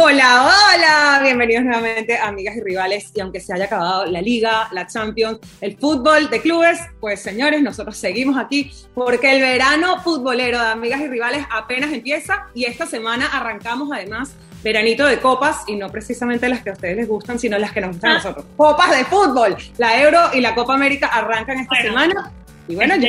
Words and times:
Hola, 0.00 0.48
hola, 0.48 1.20
bienvenidos 1.24 1.64
nuevamente 1.64 2.16
amigas 2.16 2.54
y 2.56 2.60
rivales. 2.60 3.10
Y 3.16 3.20
aunque 3.20 3.40
se 3.40 3.52
haya 3.52 3.64
acabado 3.64 4.06
la 4.06 4.22
liga, 4.22 4.68
la 4.70 4.86
Champions, 4.86 5.40
el 5.60 5.76
fútbol 5.76 6.30
de 6.30 6.40
clubes, 6.40 6.78
pues 7.00 7.20
señores, 7.20 7.60
nosotros 7.62 7.96
seguimos 7.96 8.38
aquí 8.38 8.70
porque 8.94 9.32
el 9.32 9.42
verano 9.42 10.00
futbolero 10.00 10.60
de 10.60 10.68
amigas 10.68 11.00
y 11.00 11.08
rivales 11.08 11.44
apenas 11.50 11.92
empieza 11.92 12.46
y 12.54 12.64
esta 12.66 12.86
semana 12.86 13.26
arrancamos 13.26 13.90
además 13.92 14.36
veranito 14.62 15.04
de 15.04 15.18
copas 15.18 15.64
y 15.66 15.74
no 15.74 15.90
precisamente 15.90 16.48
las 16.48 16.62
que 16.62 16.70
a 16.70 16.74
ustedes 16.74 16.96
les 16.96 17.08
gustan, 17.08 17.40
sino 17.40 17.58
las 17.58 17.72
que 17.72 17.80
nos 17.80 17.90
gustan 17.90 18.12
a 18.12 18.14
nosotros. 18.14 18.46
Copas 18.56 18.96
de 18.96 19.04
fútbol. 19.04 19.56
La 19.78 20.00
Euro 20.00 20.20
y 20.32 20.40
la 20.40 20.54
Copa 20.54 20.74
América 20.74 21.08
arrancan 21.08 21.58
esta 21.58 21.74
semana. 21.82 22.32
Y 22.68 22.76
bueno, 22.76 22.94
yo 22.94 23.08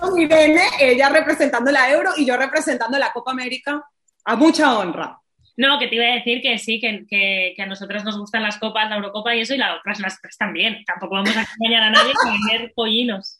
con 0.00 0.20
Irene, 0.20 0.62
ella 0.78 1.08
representando 1.08 1.72
la 1.72 1.90
Euro 1.90 2.10
y 2.16 2.24
yo 2.24 2.36
representando 2.36 2.96
la 2.96 3.12
Copa 3.12 3.32
América 3.32 3.82
a 4.24 4.36
mucha 4.36 4.78
honra. 4.78 5.18
No, 5.56 5.78
que 5.78 5.88
te 5.88 5.96
iba 5.96 6.04
a 6.06 6.14
decir 6.14 6.40
que 6.40 6.58
sí, 6.58 6.80
que, 6.80 7.04
que, 7.08 7.62
a 7.62 7.66
nosotros 7.66 8.04
nos 8.04 8.18
gustan 8.18 8.42
las 8.42 8.58
copas, 8.58 8.88
la 8.88 8.96
Eurocopa 8.96 9.34
y 9.34 9.40
eso, 9.40 9.54
y 9.54 9.58
las 9.58 9.78
otras 9.78 10.00
las 10.00 10.20
tres 10.20 10.36
también. 10.38 10.84
Tampoco 10.86 11.14
vamos 11.14 11.36
a 11.36 11.46
engañar 11.60 11.82
a 11.82 11.90
nadie 11.90 12.12
con 12.14 12.32
vender 12.48 12.72
pollinos. 12.74 13.36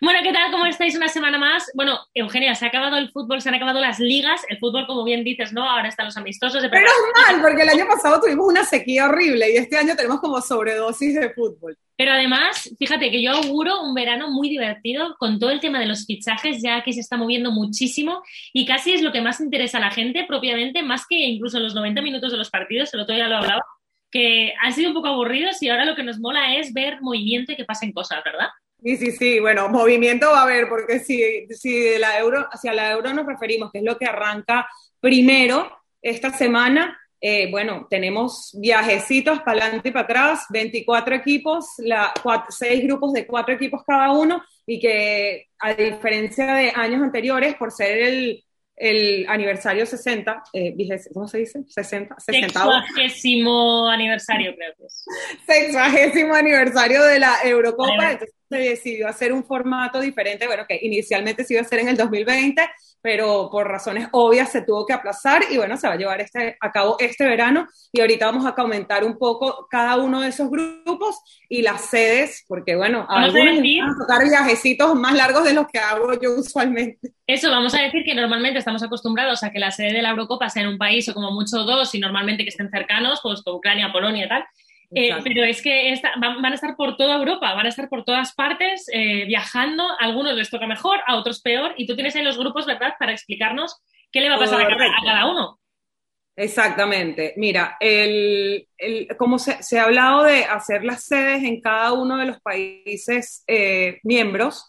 Bueno, 0.00 0.20
¿qué 0.22 0.32
tal? 0.32 0.52
¿Cómo 0.52 0.66
estáis 0.66 0.96
una 0.96 1.08
semana 1.08 1.38
más? 1.38 1.70
Bueno, 1.74 1.98
Eugenia, 2.14 2.54
se 2.54 2.64
ha 2.64 2.68
acabado 2.68 2.96
el 2.96 3.10
fútbol, 3.10 3.40
se 3.40 3.48
han 3.48 3.56
acabado 3.56 3.80
las 3.80 3.98
ligas. 3.98 4.42
El 4.48 4.58
fútbol, 4.58 4.86
como 4.86 5.04
bien 5.04 5.24
dices, 5.24 5.52
¿no? 5.52 5.68
Ahora 5.68 5.88
están 5.88 6.06
los 6.06 6.16
amistosos. 6.16 6.62
De 6.62 6.68
Pero 6.68 6.86
es 6.86 7.32
mal, 7.32 7.42
porque 7.42 7.62
el 7.62 7.70
año 7.70 7.86
pasado 7.88 8.20
tuvimos 8.20 8.46
una 8.46 8.64
sequía 8.64 9.06
horrible 9.06 9.52
y 9.52 9.56
este 9.56 9.76
año 9.76 9.96
tenemos 9.96 10.20
como 10.20 10.40
sobredosis 10.40 11.14
de 11.14 11.30
fútbol. 11.30 11.76
Pero 11.98 12.12
además, 12.12 12.72
fíjate 12.78 13.10
que 13.10 13.20
yo 13.20 13.32
auguro 13.32 13.82
un 13.82 13.92
verano 13.92 14.30
muy 14.30 14.48
divertido 14.48 15.16
con 15.18 15.40
todo 15.40 15.50
el 15.50 15.58
tema 15.58 15.80
de 15.80 15.86
los 15.86 16.06
fichajes, 16.06 16.62
ya 16.62 16.84
que 16.84 16.92
se 16.92 17.00
está 17.00 17.16
moviendo 17.16 17.50
muchísimo 17.50 18.22
y 18.52 18.66
casi 18.66 18.92
es 18.92 19.02
lo 19.02 19.10
que 19.10 19.20
más 19.20 19.40
interesa 19.40 19.78
a 19.78 19.80
la 19.80 19.90
gente 19.90 20.24
propiamente, 20.24 20.84
más 20.84 21.06
que 21.08 21.16
incluso 21.16 21.58
los 21.58 21.74
90 21.74 22.00
minutos 22.00 22.30
de 22.30 22.38
los 22.38 22.50
partidos, 22.50 22.94
el 22.94 23.00
otro 23.00 23.16
día 23.16 23.26
lo 23.26 23.38
hablaba, 23.38 23.64
que 24.12 24.54
han 24.62 24.72
sido 24.72 24.90
un 24.90 24.94
poco 24.94 25.08
aburridos 25.08 25.60
y 25.60 25.70
ahora 25.70 25.84
lo 25.84 25.96
que 25.96 26.04
nos 26.04 26.20
mola 26.20 26.54
es 26.54 26.72
ver 26.72 27.00
movimiento 27.00 27.50
y 27.50 27.56
que 27.56 27.64
pasen 27.64 27.92
cosas, 27.92 28.22
¿verdad? 28.24 28.46
Sí, 28.80 28.96
sí, 28.96 29.10
sí, 29.10 29.40
bueno, 29.40 29.68
movimiento 29.68 30.30
va 30.30 30.40
a 30.40 30.42
haber, 30.44 30.68
porque 30.68 31.00
si, 31.00 31.48
si 31.48 31.98
la 31.98 32.16
euro, 32.20 32.46
hacia 32.52 32.72
la 32.72 32.92
euro 32.92 33.12
nos 33.12 33.26
referimos, 33.26 33.72
que 33.72 33.78
es 33.78 33.84
lo 33.84 33.98
que 33.98 34.06
arranca 34.06 34.68
primero 35.00 35.76
esta 36.00 36.30
semana, 36.30 36.97
eh, 37.20 37.50
bueno, 37.50 37.86
tenemos 37.90 38.56
viajecitos 38.60 39.40
para 39.40 39.62
adelante 39.62 39.88
y 39.88 39.92
para 39.92 40.04
atrás, 40.04 40.44
24 40.50 41.16
equipos, 41.16 41.66
la, 41.78 42.12
6 42.48 42.84
grupos 42.84 43.12
de 43.12 43.26
4 43.26 43.54
equipos 43.54 43.82
cada 43.86 44.12
uno, 44.12 44.42
y 44.66 44.78
que 44.78 45.46
a 45.58 45.74
diferencia 45.74 46.54
de 46.54 46.72
años 46.74 47.02
anteriores, 47.02 47.56
por 47.56 47.72
ser 47.72 47.98
el, 47.98 48.44
el 48.76 49.26
aniversario 49.28 49.84
60, 49.84 50.44
eh, 50.52 50.74
¿cómo 51.12 51.26
se 51.26 51.38
dice? 51.38 51.64
60, 51.66 52.14
60. 52.18 52.48
Sexagésimo 52.48 53.88
aniversario, 53.88 54.54
creo 54.54 54.74
que 54.76 54.86
es. 54.86 55.04
Sexagésimo 55.46 56.34
aniversario 56.34 57.02
de 57.02 57.18
la 57.18 57.36
Eurocopa, 57.42 58.12
entonces 58.12 58.37
se 58.48 58.56
decidió 58.56 59.08
hacer 59.08 59.32
un 59.32 59.44
formato 59.44 60.00
diferente, 60.00 60.46
bueno, 60.46 60.64
que 60.66 60.78
inicialmente 60.82 61.44
se 61.44 61.54
iba 61.54 61.62
a 61.62 61.64
hacer 61.64 61.80
en 61.80 61.88
el 61.88 61.96
2020, 61.96 62.62
pero 63.00 63.48
por 63.50 63.68
razones 63.68 64.08
obvias 64.12 64.50
se 64.50 64.62
tuvo 64.62 64.86
que 64.86 64.92
aplazar 64.92 65.42
y 65.50 65.56
bueno, 65.56 65.76
se 65.76 65.86
va 65.86 65.94
a 65.94 65.96
llevar 65.96 66.20
este, 66.20 66.56
a 66.60 66.72
cabo 66.72 66.96
este 66.98 67.24
verano 67.24 67.68
y 67.92 68.00
ahorita 68.00 68.26
vamos 68.26 68.46
a 68.46 68.54
comentar 68.54 69.04
un 69.04 69.18
poco 69.18 69.66
cada 69.70 69.96
uno 69.96 70.20
de 70.20 70.28
esos 70.28 70.50
grupos 70.50 71.16
y 71.48 71.62
las 71.62 71.82
sedes, 71.86 72.44
porque 72.48 72.74
bueno, 72.76 73.06
a 73.08 73.22
algunos 73.22 73.56
van 73.56 73.90
a 73.90 73.98
tocar 73.98 74.28
viajecitos 74.28 74.94
más 74.94 75.14
largos 75.14 75.44
de 75.44 75.52
los 75.52 75.66
que 75.68 75.78
hago 75.78 76.12
yo 76.20 76.34
usualmente. 76.36 77.12
Eso, 77.26 77.50
vamos 77.50 77.74
a 77.74 77.82
decir 77.82 78.04
que 78.04 78.14
normalmente 78.14 78.58
estamos 78.58 78.82
acostumbrados 78.82 79.42
a 79.42 79.50
que 79.50 79.58
la 79.58 79.70
sede 79.70 79.92
de 79.92 80.02
la 80.02 80.10
Eurocopa 80.10 80.48
sea 80.48 80.62
en 80.62 80.70
un 80.70 80.78
país 80.78 81.08
o 81.08 81.14
como 81.14 81.30
mucho 81.30 81.58
dos 81.64 81.94
y 81.94 82.00
normalmente 82.00 82.42
que 82.42 82.50
estén 82.50 82.70
cercanos, 82.70 83.20
pues 83.22 83.42
Ucrania, 83.46 83.92
Polonia 83.92 84.24
y 84.24 84.28
tal. 84.28 84.44
Eh, 84.90 85.10
pero 85.22 85.44
es 85.44 85.60
que 85.60 85.94
van, 86.18 86.44
a 86.44 86.54
estar 86.54 86.74
por 86.76 86.96
toda 86.96 87.16
Europa, 87.16 87.52
van 87.54 87.66
a 87.66 87.68
estar 87.68 87.88
por 87.88 88.04
todas 88.04 88.34
partes 88.34 88.86
eh, 88.92 89.26
viajando. 89.26 89.84
A 89.84 90.04
algunos 90.04 90.34
les 90.34 90.50
toca 90.50 90.66
mejor, 90.66 91.00
a 91.06 91.16
otros 91.16 91.40
peor. 91.40 91.74
Y 91.76 91.86
tú 91.86 91.94
tienes 91.94 92.16
ahí 92.16 92.22
los 92.22 92.38
grupos, 92.38 92.66
¿verdad?, 92.66 92.94
para 92.98 93.12
explicarnos 93.12 93.76
qué 94.10 94.20
le 94.20 94.30
va 94.30 94.36
a 94.36 94.38
pasar 94.38 94.60
a 94.62 94.76
cada, 95.04 95.30
uno. 95.30 95.60
Exactamente. 96.36 97.34
Mira, 97.36 97.76
el, 97.80 98.66
como 99.18 99.38
se, 99.38 99.78
ha 99.78 99.84
hablado 99.84 100.22
de 100.22 100.44
hacer 100.44 100.84
las 100.84 101.04
sedes 101.04 101.42
en 101.42 101.60
cada 101.60 101.92
uno 101.92 102.16
de 102.16 102.26
los 102.26 102.40
países 102.40 103.44
eh, 103.46 103.98
miembros, 104.04 104.64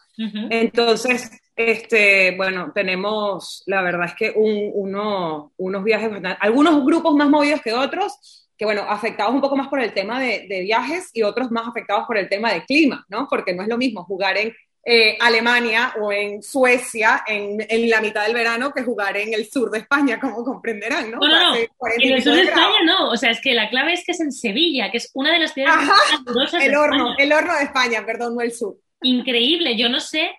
entonces, 0.50 1.32
este, 1.56 2.36
bueno, 2.36 2.74
tenemos, 2.76 3.64
la 3.68 3.82
verdad 3.82 4.08
es 4.08 4.16
que 4.16 4.34
uno, 4.36 5.54
unos 5.56 5.84
viajes, 5.86 6.12
algunos 6.42 6.84
grupos 6.84 7.16
más 7.16 7.30
movidos 7.30 7.62
que 7.62 7.72
otros, 7.72 8.39
que 8.60 8.66
bueno, 8.66 8.82
afectados 8.82 9.34
un 9.34 9.40
poco 9.40 9.56
más 9.56 9.70
por 9.70 9.80
el 9.80 9.94
tema 9.94 10.20
de, 10.20 10.46
viajes 10.64 11.12
y 11.14 11.24
otros 11.24 11.50
más 11.50 11.66
afectados 11.66 12.06
por 12.06 12.18
el 12.18 12.28
tema 12.28 12.54
de 12.54 12.66
clima, 12.66 13.06
¿no? 13.08 13.26
Porque 13.30 13.54
no 13.54 13.64
es 13.64 13.70
lo 13.70 13.78
mismo 13.78 14.04
jugar 14.04 14.38
en 14.38 14.54
eh, 14.84 15.18
Alemania 15.22 15.94
o 16.02 16.12
en 16.12 16.44
Suecia 16.44 17.24
en, 17.26 17.66
en, 17.70 17.90
la 17.90 18.02
mitad 18.02 18.26
del 18.26 18.34
verano 18.34 18.74
que 18.74 18.84
jugar 18.84 19.16
en 19.16 19.34
el 19.34 19.50
sur 19.50 19.72
de 19.72 19.80
España, 19.80 20.20
como 20.20 20.44
comprenderán, 20.44 21.10
¿no? 21.10 21.20
No, 21.20 21.28
no, 21.30 21.52
no. 21.52 21.56
En 21.56 22.14
el 22.14 22.22
sur 22.22 22.34
de 22.34 22.42
España 22.42 22.84
no, 22.86 23.12
o 23.12 23.16
sea, 23.16 23.32
es 23.32 23.40
que 23.40 23.54
la 23.54 23.70
clave 23.70 23.94
es 23.94 24.04
que 24.04 24.12
es 24.12 24.20
en 24.20 24.34
Sevilla, 24.34 24.92
que 24.92 24.98
es 24.98 25.10
una 25.14 25.32
de 25.32 25.40
las 25.40 25.54
ciudades 25.54 25.88
más 25.88 26.02
calurosas 26.12 26.62
el 26.62 26.76
horno, 26.76 27.16
El 27.18 27.32
horno 27.32 27.56
de 27.56 27.64
España, 27.64 28.06
perdón, 28.06 28.36
no 28.36 28.42
el 28.42 28.52
sur. 28.52 28.76
Increíble, 29.02 29.78
yo 29.78 29.88
no 29.88 30.02
sé 30.02 30.32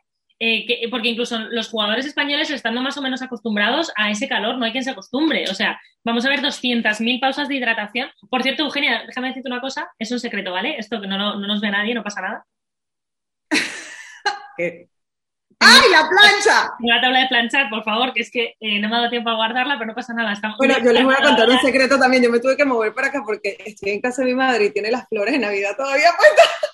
eh, 0.43 0.89
porque 0.91 1.11
incluso 1.11 1.39
los 1.39 1.69
jugadores 1.69 2.07
españoles 2.07 2.51
estando 2.51 2.81
más 2.81 2.97
o 2.97 3.03
menos 3.03 3.21
acostumbrados 3.21 3.93
a 3.95 4.11
ese 4.11 4.27
calor, 4.27 4.57
no 4.57 4.65
hay 4.65 4.73
quien 4.73 4.83
se 4.83 4.91
acostumbre. 4.91 5.45
O 5.51 5.55
sea, 5.55 5.79
vamos 6.03 6.25
a 6.25 6.31
ver 6.31 6.41
200.000 6.41 7.21
pausas 7.21 7.47
de 7.47 7.57
hidratación. 7.57 8.09
Por 8.31 8.43
cierto, 8.43 8.63
Eugenia, 8.63 9.05
déjame 9.07 9.29
decirte 9.29 9.51
una 9.51 9.61
cosa, 9.61 9.91
es 9.99 10.11
un 10.11 10.19
secreto, 10.19 10.53
¿vale? 10.53 10.79
Esto 10.79 10.99
que 10.99 11.07
no, 11.07 11.19
no, 11.19 11.39
nos 11.39 11.61
ve 11.61 11.71
nadie, 11.71 11.95
no 11.95 12.03
pasa 12.03 12.23
nada. 12.23 12.47
¡Ay, 15.63 15.91
la 15.91 16.09
plancha! 16.09 16.73
La 16.81 17.03
tabla 17.03 17.19
de 17.21 17.29
planchar, 17.29 17.69
por 17.69 17.85
favor, 17.85 18.15
que 18.15 18.23
es 18.23 18.31
que 18.31 18.55
eh, 18.61 18.81
no 18.81 18.89
me 18.89 18.95
ha 18.95 18.99
dado 19.01 19.11
tiempo 19.11 19.29
a 19.29 19.35
guardarla, 19.35 19.75
pero 19.75 19.89
no 19.89 19.95
pasa 19.95 20.15
nada. 20.15 20.35
bueno, 20.57 20.79
yo 20.83 20.91
les 20.91 21.05
voy 21.05 21.15
a 21.15 21.23
contar 21.23 21.51
un 21.51 21.59
secreto 21.63 21.99
también. 21.99 22.23
Yo 22.23 22.31
me 22.31 22.41
tuve 22.41 22.57
que 22.57 22.65
mover 22.65 22.95
para 22.95 23.09
acá 23.09 23.23
porque 23.27 23.59
estoy 23.67 23.91
en 23.91 24.01
casa 24.01 24.23
de 24.23 24.29
mi 24.29 24.35
madre 24.35 24.65
y 24.65 24.73
tiene 24.73 24.91
las 24.91 25.07
flores 25.07 25.35
de 25.35 25.39
Navidad 25.39 25.77
todavía 25.77 26.09
puestas. 26.17 26.70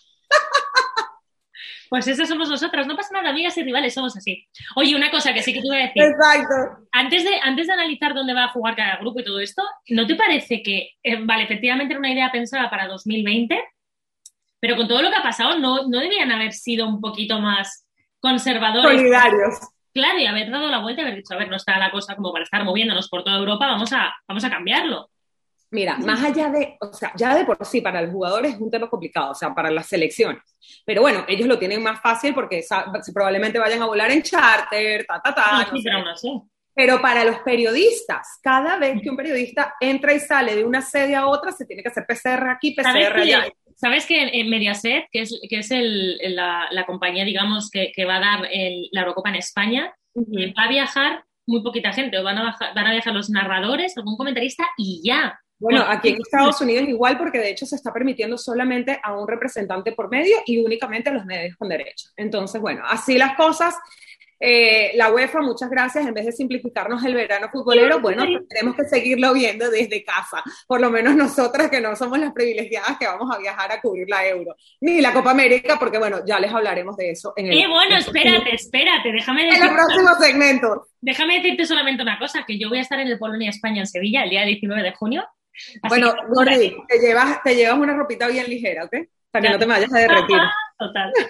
Pues 1.89 2.07
eso 2.09 2.27
somos 2.27 2.49
nosotros, 2.49 2.87
no 2.87 2.97
pasa 2.97 3.11
nada, 3.13 3.31
amigas 3.31 3.57
y 3.59 3.63
rivales, 3.63 3.95
somos 3.95 4.17
así. 4.17 4.47
Oye, 4.75 4.97
una 4.97 5.11
cosa 5.11 5.33
que 5.33 5.43
sí 5.43 5.53
que 5.53 5.61
te 5.61 5.69
voy 5.69 5.79
a 5.79 5.87
decir. 5.87 6.03
Exacto. 6.03 6.87
Antes 6.93 7.25
de, 7.25 7.41
antes 7.43 7.67
de 7.67 7.73
analizar 7.73 8.15
dónde 8.15 8.35
va 8.35 8.45
a 8.45 8.49
jugar 8.49 8.77
cada 8.77 8.97
grupo 8.97 9.21
y 9.21 9.25
todo 9.25 9.41
esto, 9.41 9.63
¿no 9.89 10.07
te 10.07 10.15
parece 10.15 10.63
que, 10.63 10.91
eh, 11.03 11.19
vale, 11.21 11.45
efectivamente 11.45 11.93
era 11.93 11.99
una 11.99 12.13
idea 12.13 12.31
pensada 12.33 12.69
para 12.71 12.89
2020, 12.89 13.63
pero 14.61 14.77
con 14.77 14.89
todo 14.89 15.03
lo 15.03 15.11
que 15.11 15.17
ha 15.17 15.23
pasado, 15.23 15.59
¿no, 15.59 15.89
no 15.89 16.01
debían 16.01 16.33
haber 16.33 16.53
sido 16.53 16.89
un 16.89 17.01
poquito 17.01 17.41
más 17.41 17.87
conservadores? 18.21 18.99
Solidarios. 18.99 19.55
Claro, 19.93 20.19
y 20.19 20.27
haber 20.27 20.51
dado 20.51 20.69
la 20.69 20.81
vuelta 20.81 21.01
y 21.01 21.05
haber 21.05 21.17
dicho, 21.17 21.33
a 21.33 21.39
ver, 21.39 21.49
no 21.49 21.57
está 21.57 21.79
la 21.79 21.91
cosa 21.91 22.17
como 22.17 22.31
para 22.31 22.45
estar 22.45 22.65
moviéndonos 22.65 23.09
por 23.09 23.25
toda 23.25 23.39
Europa, 23.39 23.67
vamos 23.67 23.93
a, 23.93 24.15
vamos 24.29 24.45
a 24.45 24.51
cambiarlo. 24.51 25.09
Mira, 25.71 25.99
más 25.99 26.23
allá 26.23 26.49
de, 26.49 26.77
o 26.81 26.93
sea, 26.93 27.13
ya 27.17 27.35
de 27.35 27.45
por 27.45 27.65
sí 27.65 27.81
para 27.81 28.01
los 28.03 28.13
jugadores 28.13 28.55
es 28.55 28.61
un 28.61 28.71
tema 28.71 28.89
complicado, 28.89 29.33
o 29.33 29.35
sea, 29.35 29.55
para 29.55 29.71
las 29.71 29.87
selecciones. 29.87 30.43
Pero 30.85 31.03
bueno, 31.03 31.25
ellos 31.27 31.49
lo 31.49 31.59
tienen 31.59 31.83
más 31.83 32.01
fácil 32.01 32.35
porque 32.35 32.65
probablemente 33.13 33.59
vayan 33.59 33.83
a 33.83 33.87
volar 33.87 34.11
en 34.11 34.23
charter, 34.23 35.05
ta, 35.07 35.21
ta, 35.23 35.35
ta. 35.35 35.69
pero, 36.75 37.01
para 37.01 37.25
los 37.25 37.39
periodistas, 37.41 38.39
cada 38.43 38.79
vez 38.79 39.01
que 39.03 39.11
un 39.11 39.17
periodista 39.17 39.75
entra 39.81 40.15
y 40.15 40.21
sale 40.21 40.55
de 40.55 40.65
una 40.65 40.83
sede 40.83 41.17
a 41.17 41.27
otra, 41.27 41.51
se 41.51 41.67
tiene 41.67 41.83
que 41.83 41.89
hacer 41.89 42.07
PCR 42.07 42.51
aquí, 42.51 42.75
PCR 42.75 43.19
allá. 43.19 43.49
¿Sabes 43.75 44.07
que 44.07 44.41
en 44.41 44.49
Mediaset, 44.49 45.05
que 45.13 45.21
es, 45.23 45.39
que 45.51 45.59
es 45.59 45.71
el, 45.71 46.19
la, 46.35 46.85
compañía, 46.87 47.25
digamos, 47.25 47.71
que, 47.71 47.93
que, 47.95 48.05
va 48.05 48.17
a 48.17 48.21
dar 48.21 48.49
la 48.93 49.01
Eurocopa 49.01 49.29
en 49.29 49.35
España, 49.37 49.95
va 50.15 50.65
a 50.65 50.69
viajar 50.69 51.25
muy 51.47 51.63
poquita 51.63 51.93
gente, 51.93 52.21
van 52.21 52.39
a, 52.39 52.57
van 52.75 52.87
a 52.87 52.93
viajar 52.93 53.15
los 53.15 53.31
narradores, 53.31 53.97
algún 53.97 54.17
comentarista 54.17 54.65
y 54.77 55.01
ya. 55.05 55.39
Bueno, 55.59 55.85
aquí 55.87 56.11
en 56.11 56.21
Estados 56.21 56.61
Unidos 56.61 56.89
igual 56.89 57.17
porque 57.17 57.39
de 57.39 57.51
hecho 57.51 57.65
se 57.65 57.77
está 57.77 57.93
permitiendo 57.93 58.37
solamente 58.37 59.01
a 59.03 59.19
un 59.19 59.27
representante 59.27 59.93
por 59.93 60.11
medio 60.11 60.37
y 60.45 60.59
únicamente 60.59 61.11
a 61.11 61.15
los 61.15 61.25
medios 61.25 61.57
con 61.57 61.69
derecho. 61.69 62.11
Entonces, 62.17 62.61
bueno, 62.61 62.83
así 62.87 63.17
las 63.17 63.37
cosas. 63.37 63.75
Eh, 64.39 64.93
la 64.97 65.11
UEFA, 65.11 65.41
muchas 65.41 65.71
gracias, 65.71 66.07
en 66.07 66.13
vez 66.13 66.27
de 66.27 66.33
simplificarnos 66.33 67.03
el 67.05 67.15
verano 67.15 67.49
futbolero, 67.51 68.01
bueno, 68.01 68.23
tenemos 68.47 68.77
que 68.77 68.85
seguirlo 68.85 69.33
viendo 69.33 69.71
desde 69.71 70.05
casa, 70.05 70.43
por 70.67 70.79
lo 70.79 70.91
menos 70.91 71.17
nosotras 71.17 71.71
que 71.71 71.81
no 71.81 71.97
somos 71.97 72.19
las 72.19 72.33
privilegiadas 72.33 72.99
que 72.99 73.07
vamos 73.07 73.35
a 73.35 73.39
viajar 73.39 73.73
a 73.73 73.81
cubrir 73.81 74.07
la 74.11 74.27
Euro, 74.29 74.55
ni 74.83 75.01
la 75.01 75.15
Copa 75.15 75.31
América, 75.31 75.79
porque 75.79 75.97
bueno, 75.97 76.19
ya 76.27 76.39
les 76.39 76.53
hablaremos 76.53 76.99
de 76.99 77.13
eso 77.13 77.33
en 77.35 77.47
el... 77.47 77.59
Eh, 77.59 77.67
bueno, 77.67 77.97
espérate, 77.97 78.55
espérate, 78.55 79.11
déjame. 79.11 79.49
En 79.49 79.63
el 79.63 79.75
próximo 79.75 80.11
segmento. 80.21 80.87
Déjame 81.01 81.37
decirte 81.37 81.65
solamente 81.65 82.03
una 82.03 82.19
cosa, 82.19 82.45
que 82.47 82.59
yo 82.59 82.69
voy 82.69 82.79
a 82.79 82.83
estar 82.83 83.01
en 83.01 83.09
el 83.09 83.19
Polonia-España 83.19 83.81
en 83.81 83.87
Sevilla 83.87 84.25
el 84.25 84.31
día 84.31 84.45
19 84.45 84.83
de 84.83 84.93
junio, 84.93 85.25
bueno, 85.89 86.15
Gordy, 86.29 86.77
te 86.89 86.99
llevas, 86.99 87.43
te 87.43 87.55
llevas 87.55 87.79
una 87.79 87.95
ropita 87.95 88.29
bien 88.29 88.49
ligera, 88.49 88.85
¿ok? 88.85 88.97
Para 89.31 89.43
que 89.43 89.53
no 89.53 89.59
te 89.59 89.67
me 89.67 89.75
vayas 89.75 89.93
a 89.93 89.99
derretir. 89.99 90.39
Total. 90.79 91.13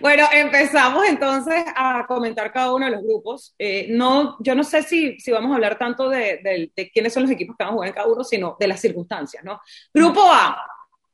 Bueno, 0.00 0.24
empezamos 0.32 1.04
entonces 1.08 1.64
a 1.74 2.04
comentar 2.06 2.52
cada 2.52 2.72
uno 2.72 2.84
de 2.86 2.92
los 2.92 3.02
grupos. 3.02 3.54
Eh, 3.58 3.88
no, 3.90 4.36
yo 4.40 4.54
no 4.54 4.62
sé 4.62 4.82
si, 4.82 5.18
si 5.18 5.32
vamos 5.32 5.50
a 5.50 5.56
hablar 5.56 5.76
tanto 5.76 6.08
de, 6.08 6.70
de, 6.76 6.90
quiénes 6.90 7.12
son 7.12 7.24
los 7.24 7.32
equipos 7.32 7.56
que 7.56 7.64
van 7.64 7.72
a 7.72 7.74
jugar 7.74 7.88
en 7.88 7.94
cada 7.94 8.06
uno, 8.06 8.22
sino 8.22 8.56
de 8.58 8.68
las 8.68 8.80
circunstancias, 8.80 9.42
¿no? 9.42 9.60
Grupo 9.92 10.22
A, 10.22 10.64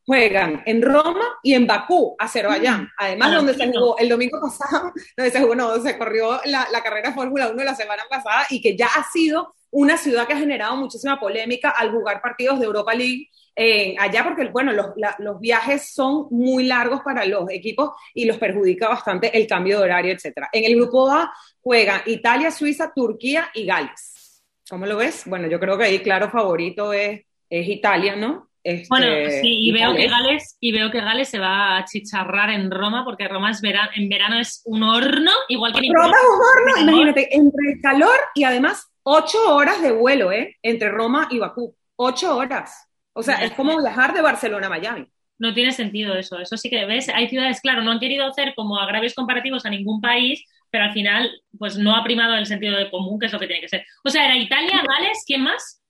juegan 0.06 0.62
en 0.66 0.82
Roma 0.82 1.38
y 1.42 1.54
en 1.54 1.66
Bakú, 1.66 2.14
Azerbaiyán. 2.18 2.82
Mm. 2.82 2.88
Además, 2.98 3.34
donde 3.34 3.54
se 3.54 3.72
jugó 3.72 3.96
el 3.98 4.08
domingo 4.08 4.38
pasado, 4.40 4.92
donde 5.16 5.30
se 5.30 5.40
jugó, 5.40 5.54
no, 5.54 5.80
se 5.80 5.96
corrió 5.96 6.40
la, 6.44 6.68
la 6.70 6.82
carrera 6.82 7.12
Fórmula 7.12 7.48
1 7.48 7.64
la 7.64 7.74
semana 7.74 8.02
pasada 8.08 8.46
y 8.50 8.60
que 8.60 8.76
ya 8.76 8.86
ha 8.86 9.04
sido 9.10 9.54
una 9.74 9.96
ciudad 9.96 10.26
que 10.26 10.34
ha 10.34 10.38
generado 10.38 10.76
muchísima 10.76 11.18
polémica 11.18 11.70
al 11.70 11.90
jugar 11.90 12.22
partidos 12.22 12.60
de 12.60 12.66
Europa 12.66 12.94
League 12.94 13.28
eh, 13.56 13.94
allá 13.98 14.24
porque, 14.24 14.44
bueno, 14.48 14.72
los, 14.72 14.86
los, 15.18 15.40
viajes 15.40 15.92
son 15.92 16.26
muy 16.30 16.64
largos 16.64 17.02
para 17.02 17.24
los 17.24 17.48
equipos 17.50 17.90
y 18.12 18.24
los 18.24 18.36
perjudica 18.36 18.88
bastante 18.88 19.36
el 19.36 19.46
cambio 19.46 19.78
de 19.78 19.84
horario, 19.84 20.12
etcétera. 20.12 20.48
En 20.52 20.64
el 20.64 20.76
grupo 20.76 21.08
A 21.08 21.32
juegan 21.60 22.00
Italia, 22.06 22.50
Suiza, 22.50 22.92
Turquía 22.94 23.50
y 23.54 23.64
Gales. 23.64 24.42
¿Cómo 24.68 24.86
lo 24.86 24.96
ves? 24.96 25.22
Bueno, 25.26 25.48
yo 25.48 25.60
creo 25.60 25.78
que 25.78 25.84
ahí, 25.84 25.98
claro, 26.00 26.30
favorito 26.30 26.92
es, 26.92 27.22
es 27.48 27.68
Italia, 27.68 28.16
¿no? 28.16 28.48
Este, 28.62 28.86
bueno, 28.88 29.06
sí, 29.42 29.68
y 29.68 29.72
veo, 29.72 29.94
que 29.94 30.08
Gales, 30.08 30.56
y 30.58 30.72
veo 30.72 30.90
que 30.90 31.00
Gales 31.00 31.28
se 31.28 31.38
va 31.38 31.76
a 31.76 31.84
chicharrar 31.84 32.50
en 32.50 32.70
Roma, 32.70 33.04
porque 33.04 33.28
Roma 33.28 33.50
es 33.50 33.60
en 33.62 34.08
verano 34.08 34.40
es 34.40 34.62
un 34.64 34.82
horno, 34.82 35.30
igual 35.48 35.72
que 35.72 35.86
en 35.86 35.92
Roma 35.94 36.16
es 36.16 36.24
un 36.24 36.80
horno, 36.80 36.90
imagínate, 36.90 37.36
entre 37.36 37.72
el 37.72 37.80
calor 37.82 38.18
y 38.34 38.44
además 38.44 38.90
ocho 39.04 39.38
horas 39.54 39.80
de 39.80 39.92
vuelo, 39.92 40.32
¿eh? 40.32 40.56
Entre 40.62 40.90
Roma 40.90 41.28
y 41.30 41.38
Bakú. 41.38 41.76
Ocho 41.96 42.36
horas. 42.36 42.90
O 43.12 43.22
sea, 43.22 43.44
es 43.44 43.52
como 43.52 43.80
viajar 43.80 44.12
de 44.12 44.22
Barcelona 44.22 44.66
a 44.66 44.70
Miami. 44.70 45.06
No 45.38 45.54
tiene 45.54 45.72
sentido 45.72 46.14
eso. 46.14 46.38
Eso 46.40 46.56
sí 46.56 46.68
que 46.68 46.84
ves. 46.84 47.08
Hay 47.08 47.28
ciudades, 47.28 47.60
claro, 47.60 47.82
no 47.82 47.92
han 47.92 48.00
querido 48.00 48.26
hacer 48.26 48.54
como 48.56 48.78
agravios 48.78 49.14
comparativos 49.14 49.64
a 49.64 49.70
ningún 49.70 50.00
país, 50.00 50.44
pero 50.70 50.84
al 50.84 50.92
final, 50.92 51.30
pues 51.58 51.76
no 51.76 51.94
ha 51.94 52.02
primado 52.02 52.34
el 52.34 52.46
sentido 52.46 52.76
de 52.76 52.90
común, 52.90 53.20
que 53.20 53.26
es 53.26 53.32
lo 53.32 53.38
que 53.38 53.46
tiene 53.46 53.60
que 53.60 53.68
ser. 53.68 53.84
O 54.04 54.10
sea, 54.10 54.24
era 54.24 54.36
Italia, 54.36 54.82
Gales, 54.86 55.22
¿quién 55.26 55.42
más? 55.42 55.80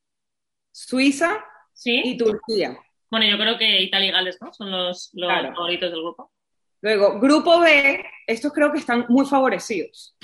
Suiza 0.70 1.43
¿Sí? 1.72 2.02
y 2.05 2.17
Turquía. 2.17 2.76
Bueno, 3.10 3.26
yo 3.26 3.38
creo 3.38 3.56
que 3.56 3.81
Italia 3.81 4.08
y 4.08 4.12
Gales, 4.12 4.38
¿no? 4.40 4.52
Son 4.52 4.70
los, 4.70 5.12
favoritos 5.55 5.90
del 5.90 6.00
grupo. 6.00 6.31
Luego, 6.82 7.19
grupo 7.19 7.60
B, 7.60 8.05
estos 8.26 8.52
creo 8.52 8.70
que 8.72 8.78
están 8.78 9.06
muy 9.08 9.25
favorecidos 9.25 10.14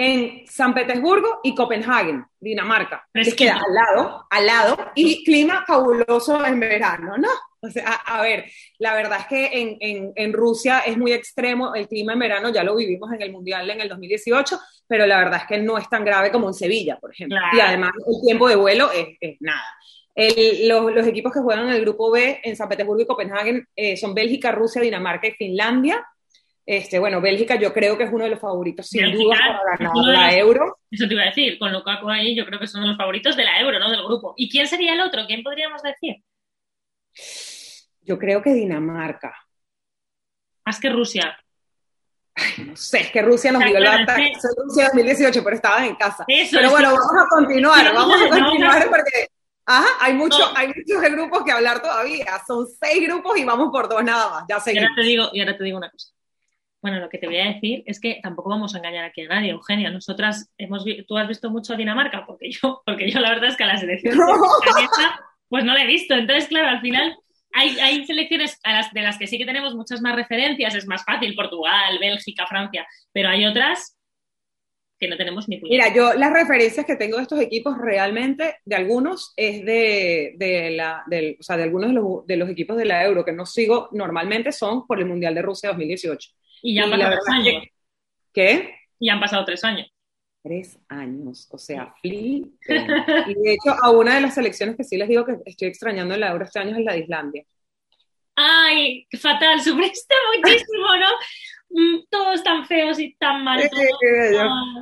en 0.00 0.46
San 0.46 0.72
Petersburgo 0.74 1.40
y 1.42 1.56
Copenhague, 1.56 2.22
Dinamarca. 2.38 3.04
Es 3.12 3.34
queda 3.34 3.56
al 3.56 3.74
lado, 3.74 4.26
al 4.30 4.46
lado, 4.46 4.92
y 4.94 5.24
clima 5.24 5.64
fabuloso 5.66 6.44
en 6.46 6.60
verano, 6.60 7.18
¿no? 7.18 7.28
O 7.60 7.68
sea, 7.68 7.94
a, 7.94 8.22
ver, 8.22 8.44
la 8.78 8.94
verdad 8.94 9.18
es 9.22 9.26
que 9.26 9.50
en, 9.80 10.12
en, 10.14 10.32
Rusia 10.32 10.78
es 10.86 10.96
muy 10.96 11.12
extremo 11.12 11.74
el 11.74 11.88
clima 11.88 12.12
en 12.12 12.20
verano, 12.20 12.50
ya 12.50 12.62
lo 12.62 12.76
vivimos 12.76 13.12
en 13.12 13.20
el 13.20 13.32
Mundial 13.32 13.68
en 13.68 13.80
el 13.80 13.88
2018, 13.88 14.60
pero 14.86 15.04
la 15.04 15.18
verdad 15.18 15.40
es 15.40 15.48
que 15.48 15.58
no 15.58 15.76
es 15.76 15.88
tan 15.88 16.04
grave 16.04 16.30
como 16.30 16.46
en 16.46 16.54
Sevilla, 16.54 16.96
por 17.00 17.12
ejemplo. 17.12 17.36
Y 17.52 17.58
además 17.58 17.90
el 18.06 18.24
tiempo 18.24 18.48
de 18.48 18.54
vuelo 18.54 18.90
es, 18.92 19.36
nada. 19.40 19.64
los, 20.14 20.94
los, 20.94 21.06
equipos 21.08 21.32
que 21.32 21.40
juegan 21.40 21.66
en 21.66 21.74
el 21.74 21.80
grupo 21.80 22.12
B 22.12 22.40
en 22.44 22.54
San 22.54 22.68
Petersburgo 22.68 23.02
y 23.02 23.06
Copenhague 23.06 23.64
eh, 23.74 23.96
son 23.96 24.14
Bélgica, 24.14 24.52
Rusia, 24.52 24.80
Dinamarca 24.80 25.26
y 25.26 25.32
Finlandia. 25.32 26.06
Este, 26.70 26.98
bueno, 26.98 27.18
Bélgica 27.22 27.54
yo 27.54 27.72
creo 27.72 27.96
que 27.96 28.04
es 28.04 28.12
uno 28.12 28.24
de 28.24 28.30
los 28.30 28.40
favoritos, 28.40 28.86
sin 28.86 29.10
duda, 29.10 29.38
para 29.38 29.78
ganar 29.78 30.04
la 30.04 30.36
Euro. 30.36 30.80
Eso 30.90 31.08
te 31.08 31.14
iba 31.14 31.22
a 31.22 31.26
decir, 31.28 31.58
con 31.58 31.72
Lukaku 31.72 32.10
ahí 32.10 32.36
yo 32.36 32.44
creo 32.44 32.60
que 32.60 32.66
son 32.66 32.86
los 32.86 32.94
favoritos 32.94 33.34
de 33.36 33.44
la 33.44 33.58
Euro, 33.58 33.78
¿no? 33.78 33.90
Del 33.90 34.04
grupo. 34.04 34.34
¿Y 34.36 34.50
quién 34.50 34.68
sería 34.68 34.92
el 34.92 35.00
otro? 35.00 35.24
¿Quién 35.26 35.42
podríamos 35.42 35.80
decir? 35.80 36.16
Yo 38.02 38.18
creo 38.18 38.42
que 38.42 38.52
Dinamarca. 38.52 39.34
Más 40.66 40.78
que 40.78 40.90
Rusia. 40.90 41.38
Ay, 42.34 42.66
no 42.66 42.76
sé, 42.76 43.00
es 43.00 43.12
que 43.12 43.22
Rusia 43.22 43.50
nos 43.50 43.64
dio 43.64 43.80
la 43.80 44.02
ataque. 44.02 44.34
Rusia 44.58 44.90
2018, 44.92 45.42
pero 45.42 45.56
estaban 45.56 45.84
en 45.84 45.94
casa. 45.94 46.26
pero 46.26 46.70
bueno, 46.70 46.90
vamos 46.90 47.24
a 47.24 47.28
continuar, 47.34 47.94
vamos 47.94 48.20
a 48.20 48.28
continuar 48.28 48.90
porque 48.90 49.28
Ajá, 49.64 49.88
hay, 50.00 50.12
mucho, 50.12 50.38
hay 50.54 50.68
muchos 50.68 51.00
grupos 51.12 51.44
que 51.44 51.52
hablar 51.52 51.80
todavía. 51.80 52.26
Son 52.46 52.66
seis 52.66 53.06
grupos 53.06 53.38
y 53.38 53.44
vamos 53.44 53.70
por 53.72 53.88
dos 53.88 54.04
nada 54.04 54.28
más. 54.28 54.44
Ya 54.46 54.60
seguimos. 54.60 54.82
Y 54.82 54.86
ahora 54.86 54.94
te 54.94 55.02
digo, 55.02 55.28
y 55.32 55.40
ahora 55.40 55.56
te 55.56 55.64
digo 55.64 55.78
una 55.78 55.90
cosa. 55.90 56.17
Bueno, 56.80 57.00
lo 57.00 57.08
que 57.08 57.18
te 57.18 57.26
voy 57.26 57.38
a 57.38 57.52
decir 57.52 57.82
es 57.86 58.00
que 58.00 58.20
tampoco 58.22 58.50
vamos 58.50 58.74
a 58.74 58.78
engañar 58.78 59.04
aquí 59.04 59.22
a 59.22 59.28
nadie, 59.28 59.50
Eugenia. 59.50 59.90
Nosotras 59.90 60.52
hemos 60.58 60.84
tú 61.06 61.18
has 61.18 61.26
visto 61.26 61.50
mucho 61.50 61.74
a 61.74 61.76
Dinamarca, 61.76 62.24
porque 62.26 62.50
yo, 62.50 62.82
porque 62.86 63.10
yo 63.10 63.20
la 63.20 63.30
verdad 63.30 63.50
es 63.50 63.56
que 63.56 63.64
a 63.64 63.68
la 63.68 63.76
selección 63.76 64.16
pues 65.48 65.64
no 65.64 65.74
la 65.74 65.82
he 65.82 65.86
visto. 65.86 66.14
Entonces, 66.14 66.48
claro, 66.48 66.68
al 66.68 66.80
final 66.80 67.16
hay, 67.52 67.78
hay 67.80 68.04
selecciones 68.06 68.60
a 68.62 68.72
las, 68.72 68.92
de 68.92 69.02
las 69.02 69.18
que 69.18 69.26
sí 69.26 69.38
que 69.38 69.46
tenemos 69.46 69.74
muchas 69.74 70.00
más 70.00 70.14
referencias, 70.14 70.74
es 70.74 70.86
más 70.86 71.04
fácil, 71.04 71.34
Portugal, 71.34 71.98
Bélgica, 71.98 72.46
Francia, 72.46 72.86
pero 73.12 73.30
hay 73.30 73.46
otras 73.46 73.96
que 74.98 75.08
no 75.08 75.16
tenemos 75.16 75.48
ni 75.48 75.60
Mira, 75.60 75.94
yo 75.94 76.14
las 76.14 76.32
referencias 76.32 76.84
que 76.84 76.96
tengo 76.96 77.16
de 77.16 77.22
estos 77.22 77.40
equipos 77.40 77.78
realmente, 77.78 78.56
de 78.64 78.76
algunos, 78.76 79.32
es 79.36 79.64
de, 79.64 80.34
de 80.36 80.70
la, 80.72 81.04
del, 81.06 81.36
o 81.38 81.42
sea, 81.42 81.56
de 81.56 81.62
algunos 81.62 81.90
de 81.90 81.94
los, 81.94 82.26
de 82.26 82.36
los 82.36 82.50
equipos 82.50 82.76
de 82.76 82.84
la 82.84 83.04
Euro 83.04 83.24
que 83.24 83.32
no 83.32 83.46
sigo 83.46 83.88
normalmente 83.92 84.50
son 84.50 84.86
por 84.86 84.98
el 84.98 85.06
Mundial 85.06 85.34
de 85.34 85.42
Rusia 85.42 85.70
2018. 85.70 86.30
Y 86.62 86.74
ya 86.74 86.84
han 86.84 86.90
pasado 86.90 87.10
tres 87.12 87.28
años. 87.28 87.64
¿Qué? 88.32 88.74
Y 88.98 89.08
han 89.08 89.20
pasado 89.20 89.44
tres 89.44 89.64
años. 89.64 89.92
Tres 90.42 90.78
años, 90.88 91.48
o 91.50 91.58
sea, 91.58 91.94
flip. 92.00 92.46
y 92.68 93.34
de 93.34 93.52
hecho, 93.52 93.74
a 93.82 93.90
una 93.90 94.14
de 94.14 94.20
las 94.20 94.34
selecciones 94.34 94.76
que 94.76 94.84
sí 94.84 94.96
les 94.96 95.08
digo 95.08 95.24
que 95.24 95.36
estoy 95.44 95.68
extrañando 95.68 96.14
en 96.14 96.20
la 96.20 96.30
Euro 96.30 96.44
este 96.44 96.60
año 96.60 96.76
es 96.76 96.84
la 96.84 96.92
de 96.92 97.00
Islandia. 97.00 97.44
Ay, 98.36 99.06
fatal, 99.20 99.60
sufriste 99.60 100.14
muchísimo, 100.36 100.96
¿no? 100.96 101.08
Mm, 101.70 102.04
todos 102.08 102.42
tan 102.42 102.66
feos 102.66 102.98
y 102.98 103.14
tan 103.16 103.44
mal. 103.44 103.68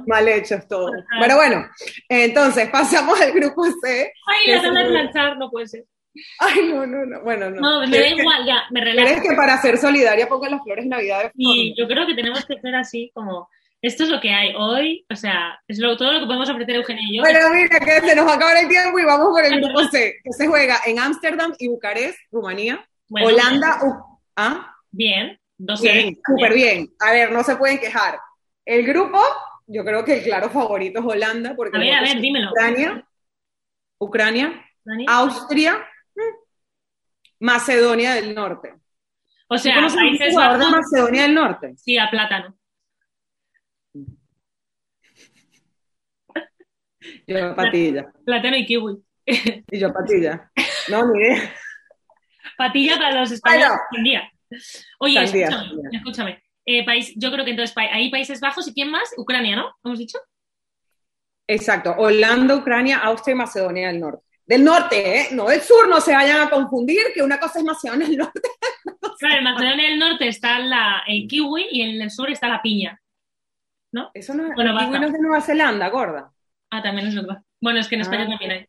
mal 0.07 0.29
hechos 0.29 0.69
todos. 0.69 0.93
Pero 1.21 1.37
bueno, 1.37 1.67
entonces 2.09 2.69
pasamos 2.71 3.21
al 3.21 3.33
grupo 3.33 3.65
C. 3.83 4.13
Ay, 4.27 4.53
la 4.53 4.81
a 4.81 4.87
planchar, 4.87 5.39
no 5.39 5.51
puede 5.51 5.67
ser. 5.67 5.85
Ay, 6.39 6.69
no, 6.69 6.87
no, 6.87 7.05
no. 7.07 7.23
Bueno, 7.23 7.51
no. 7.51 7.61
No, 7.61 7.87
me 7.87 7.99
da 7.99 8.09
igual, 8.09 8.47
ya, 8.47 8.65
me 8.71 8.81
relajo. 8.81 9.09
¿Crees 9.09 9.23
que 9.23 9.37
para 9.37 9.61
ser 9.61 9.79
solidaria 9.79 10.29
ponga 10.29 10.49
las 10.49 10.63
flores 10.63 10.87
navidades? 10.87 11.33
Sí, 11.37 11.75
yo 11.77 11.87
creo 11.87 12.07
que 12.07 12.15
tenemos 12.15 12.45
que 12.45 12.59
ser 12.61 12.75
así, 12.75 13.11
como. 13.15 13.49
Esto 13.83 14.05
es 14.05 14.09
lo 14.09 14.21
que 14.21 14.31
hay 14.31 14.55
hoy, 14.57 15.07
o 15.11 15.15
sea, 15.15 15.61
es 15.69 15.79
lo, 15.79 15.97
todo 15.97 16.15
lo 16.15 16.21
que 16.21 16.27
podemos 16.27 16.49
ofrecer 16.49 16.77
Eugenia 16.77 17.03
y 17.09 17.17
yo. 17.17 17.23
Bueno, 17.23 17.39
mira, 17.53 17.79
que 17.79 18.09
se 18.09 18.17
nos 18.17 18.33
acaba 18.33 18.59
el 18.59 18.69
tiempo 18.69 18.99
y 18.99 19.05
vamos 19.05 19.29
por 19.29 19.45
el 19.45 19.61
grupo 19.61 19.85
C, 19.85 20.15
que 20.25 20.33
se 20.33 20.47
juega 20.47 20.79
en 20.87 20.99
Ámsterdam 20.99 21.53
y 21.59 21.69
Bucarest, 21.69 22.19
Rumanía. 22.33 22.85
Holanda, 23.11 23.79
¿ah? 24.35 24.75
Bien, 24.91 25.39
dos 25.59 25.83
Bien, 25.83 26.19
súper 26.27 26.55
bien. 26.55 26.89
A 27.01 27.13
ver, 27.13 27.31
no 27.31 27.45
se 27.45 27.57
pueden 27.57 27.79
quejar. 27.79 28.19
El 28.65 28.85
grupo, 28.85 29.21
yo 29.67 29.85
creo 29.85 30.05
que 30.05 30.15
el 30.15 30.25
claro 30.25 30.51
favorito 30.51 31.01
es 31.01 31.05
Holanda, 31.05 31.55
porque. 31.55 31.77
A 31.77 31.81
ver, 31.81 31.95
a 31.95 32.01
ver, 32.01 32.21
dímelo. 32.21 32.51
Ucrania, 32.51 33.07
Ucrania, 33.99 34.65
Austria, 35.07 35.87
Macedonia 37.41 38.15
del 38.15 38.35
Norte. 38.35 38.75
O 39.49 39.59
sea, 39.59 39.87
países 39.95 40.33
jugador 40.33 40.59
de 40.59 40.71
Macedonia 40.71 41.23
del 41.23 41.35
Norte? 41.35 41.75
Sí, 41.77 41.97
a 41.99 42.11
plátano. 42.11 42.57
Yo 47.27 47.55
patilla. 47.55 48.13
Plátano 48.25 48.57
y 48.57 48.67
kiwi. 48.67 48.97
Y 49.71 49.79
yo 49.81 49.93
patilla. 49.93 50.51
No, 50.89 51.13
ni 51.13 51.19
idea. 51.19 51.53
Patilla 52.57 52.97
para 52.97 53.21
los 53.21 53.31
españoles. 53.33 53.79
Sandía. 53.93 54.31
Oye, 55.01 55.23
escúchame. 55.23 55.81
escúchame. 55.93 56.43
Eh, 56.65 56.85
país, 56.85 57.13
yo 57.17 57.31
creo 57.33 57.45
que 57.45 57.51
entonces 57.51 57.77
ahí 57.77 58.11
Países 58.11 58.41
Bajos 58.41 58.69
y 58.69 58.75
quién 58.75 58.91
más? 58.91 59.13
Ucrania, 59.17 59.57
¿no? 59.57 59.75
¿Hemos 59.85 59.99
dicho? 59.99 60.19
Exacto. 61.49 61.95
Holanda, 61.97 62.57
Ucrania, 62.57 62.99
Austria 62.99 63.35
y 63.35 63.37
Macedonia 63.37 63.89
del 63.89 64.01
Norte 64.01 64.26
del 64.47 64.65
norte, 64.65 65.21
¿eh? 65.21 65.29
no 65.33 65.47
del 65.49 65.61
sur, 65.61 65.89
no 65.89 66.01
se 66.01 66.15
vayan 66.15 66.41
a 66.41 66.51
confundir, 66.51 67.03
que 67.13 67.23
una 67.23 67.39
cosa 67.39 67.59
es 67.59 67.65
Macedonia 67.65 68.07
del 68.07 68.19
Norte. 68.19 68.49
claro, 69.19 69.39
en 69.39 69.45
Macedonia 69.45 69.89
del 69.89 69.99
Norte 69.99 70.29
está 70.29 70.59
la, 70.61 71.03
el 71.07 71.27
kiwi 71.27 71.67
y 71.71 71.83
en 71.83 72.01
el 72.01 72.11
sur 72.11 72.31
está 72.31 72.49
la 72.49 72.63
piña. 72.63 73.01
¿No? 73.93 74.11
Eso 74.15 74.35
no, 74.35 74.53
bueno, 74.55 74.79
el 74.79 74.87
kiwi 74.87 75.01
no 75.01 75.07
es 75.07 75.13
de 75.13 75.19
Nueva 75.19 75.41
Zelanda, 75.41 75.89
gorda. 75.89 76.31
Ah, 76.71 76.83
también 76.83 77.09
es 77.09 77.15
verdad. 77.15 77.43
Bueno, 77.61 77.81
es 77.81 77.89
que 77.89 77.97
en 77.97 78.03
España 78.03 78.25
ah. 78.25 78.31
también 78.31 78.51
hay. 78.53 78.67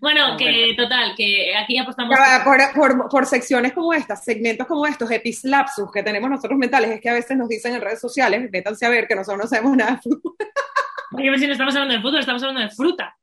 Bueno, 0.00 0.20
ah, 0.24 0.36
que 0.36 0.74
total, 0.76 1.14
que 1.16 1.56
aquí 1.56 1.76
apostamos. 1.76 2.16
Por, 2.44 2.72
por, 2.74 3.08
por, 3.08 3.26
secciones 3.26 3.72
como 3.72 3.92
estas, 3.92 4.24
segmentos 4.24 4.66
como 4.66 4.86
estos, 4.86 5.10
epislapsus 5.10 5.90
que 5.90 6.04
tenemos 6.04 6.30
nosotros 6.30 6.56
mentales, 6.56 6.90
es 6.90 7.00
que 7.00 7.08
a 7.08 7.14
veces 7.14 7.36
nos 7.36 7.48
dicen 7.48 7.74
en 7.74 7.80
redes 7.80 8.00
sociales, 8.00 8.48
métanse 8.50 8.86
a 8.86 8.90
ver 8.90 9.08
que 9.08 9.16
nosotros 9.16 9.42
no 9.42 9.48
sabemos 9.48 9.76
nada 9.76 9.92
de 9.92 9.98
fútbol. 9.98 10.36
Porque 11.10 11.38
si 11.38 11.46
no 11.46 11.52
estamos 11.52 11.74
hablando 11.74 11.94
de 11.94 12.00
fútbol, 12.00 12.20
estamos 12.20 12.42
hablando 12.42 12.60
de 12.60 12.70
fruta. 12.70 13.16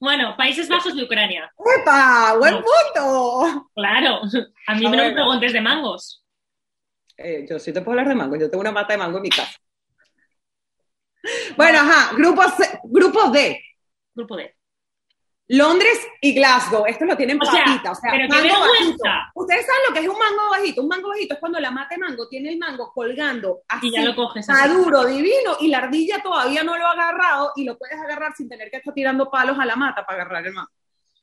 Bueno, 0.00 0.34
Países 0.36 0.68
Bajos 0.68 0.94
y 0.94 1.02
Ucrania. 1.02 1.52
¡Epa! 1.80 2.36
¡Buen 2.38 2.54
punto! 2.54 3.70
Claro, 3.74 4.20
a 4.66 4.74
mí 4.74 4.84
no 4.84 4.90
me 4.90 5.12
preguntes 5.12 5.52
de 5.52 5.60
mangos. 5.60 6.24
Eh, 7.16 7.46
yo 7.48 7.58
sí 7.58 7.72
te 7.72 7.80
puedo 7.82 7.92
hablar 7.92 8.08
de 8.08 8.14
mangos, 8.14 8.38
yo 8.38 8.50
tengo 8.50 8.62
una 8.62 8.72
mata 8.72 8.94
de 8.94 8.98
mango 8.98 9.18
en 9.18 9.22
mi 9.22 9.30
casa. 9.30 9.58
Bueno, 11.56 11.80
ajá, 11.80 12.14
grupo, 12.16 12.42
C, 12.56 12.80
grupo 12.84 13.30
D. 13.30 13.60
Grupo 14.14 14.36
D. 14.36 14.56
Londres 15.52 15.98
y 16.20 16.32
Glasgow, 16.32 16.86
esto 16.86 17.04
lo 17.04 17.16
tienen 17.16 17.36
O 17.42 17.44
sea, 17.44 17.64
o 17.90 17.94
sea, 17.96 18.12
pero 18.12 18.28
mango 18.28 18.60
bajito. 18.60 19.04
Ustedes 19.34 19.66
saben 19.66 19.80
lo 19.88 19.94
que 19.94 20.00
es 20.00 20.08
un 20.08 20.16
mango 20.16 20.50
bajito. 20.50 20.82
Un 20.82 20.88
mango 20.88 21.08
bajito 21.08 21.34
es 21.34 21.40
cuando 21.40 21.58
la 21.58 21.72
mate 21.72 21.98
mango 21.98 22.28
tiene 22.28 22.50
el 22.50 22.58
mango 22.58 22.92
colgando 22.92 23.62
así, 23.66 23.88
Y 23.88 23.90
ya 23.90 24.04
lo 24.04 24.14
coges 24.14 24.48
así. 24.48 24.60
maduro, 24.60 25.04
divino, 25.06 25.56
y 25.60 25.66
la 25.66 25.78
ardilla 25.78 26.22
todavía 26.22 26.62
no 26.62 26.78
lo 26.78 26.86
ha 26.86 26.92
agarrado 26.92 27.52
y 27.56 27.64
lo 27.64 27.76
puedes 27.76 27.98
agarrar 27.98 28.32
sin 28.36 28.48
tener 28.48 28.70
que 28.70 28.76
estar 28.76 28.94
tirando 28.94 29.28
palos 29.28 29.58
a 29.58 29.66
la 29.66 29.74
mata 29.74 30.06
para 30.06 30.22
agarrar 30.22 30.46
el 30.46 30.52
mango. 30.52 30.70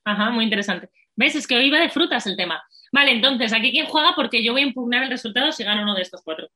Ajá, 0.03 0.29
muy 0.29 0.43
interesante. 0.43 0.89
¿Ves? 1.15 1.35
Es 1.35 1.47
que 1.47 1.55
hoy 1.55 1.69
va 1.69 1.79
de 1.79 1.89
frutas 1.89 2.27
el 2.27 2.35
tema. 2.35 2.61
Vale, 2.91 3.11
entonces, 3.11 3.53
¿aquí 3.53 3.71
quién 3.71 3.85
juega? 3.85 4.11
Porque 4.13 4.43
yo 4.43 4.51
voy 4.51 4.61
a 4.63 4.65
impugnar 4.65 5.03
el 5.03 5.09
resultado 5.09 5.53
si 5.53 5.63
gana 5.63 5.83
uno 5.83 5.95
de 5.95 6.01
estos 6.01 6.21
cuatro. 6.21 6.49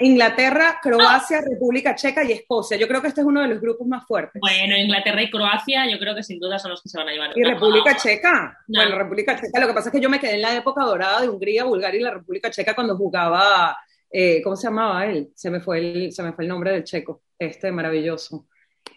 Inglaterra, 0.00 0.78
Croacia, 0.82 1.40
República 1.40 1.94
Checa 1.94 2.22
y 2.24 2.32
Escocia. 2.32 2.76
Yo 2.76 2.86
creo 2.86 3.00
que 3.00 3.08
este 3.08 3.22
es 3.22 3.26
uno 3.26 3.40
de 3.40 3.48
los 3.48 3.60
grupos 3.60 3.86
más 3.86 4.06
fuertes. 4.06 4.40
Bueno, 4.40 4.76
Inglaterra 4.76 5.22
y 5.22 5.30
Croacia, 5.30 5.90
yo 5.90 5.98
creo 5.98 6.14
que 6.14 6.22
sin 6.22 6.38
duda 6.38 6.58
son 6.58 6.72
los 6.72 6.82
que 6.82 6.88
se 6.90 6.98
van 6.98 7.08
a 7.08 7.12
llevar. 7.12 7.30
Y 7.36 7.42
República. 7.42 7.96
Checa. 7.96 8.58
No. 8.68 8.80
Bueno, 8.82 8.98
República 8.98 9.40
Checa. 9.40 9.58
Lo 9.60 9.66
que 9.66 9.72
pasa 9.72 9.88
es 9.88 9.92
que 9.94 10.00
yo 10.00 10.10
me 10.10 10.20
quedé 10.20 10.34
en 10.34 10.42
la 10.42 10.54
época 10.56 10.84
dorada 10.84 11.22
de 11.22 11.28
Hungría, 11.28 11.64
Bulgaria 11.64 12.00
y 12.00 12.04
la 12.04 12.10
República 12.12 12.50
Checa 12.50 12.74
cuando 12.74 12.96
jugaba. 12.96 13.76
eh, 14.10 14.42
¿Cómo 14.42 14.56
se 14.56 14.66
llamaba 14.66 15.06
él? 15.06 15.30
Se 15.34 15.50
me 15.50 15.60
fue 15.60 15.78
el, 15.78 16.12
se 16.12 16.22
me 16.22 16.32
fue 16.32 16.44
el 16.44 16.48
nombre 16.48 16.72
del 16.72 16.84
checo. 16.84 17.22
Este 17.38 17.72
maravilloso. 17.72 18.46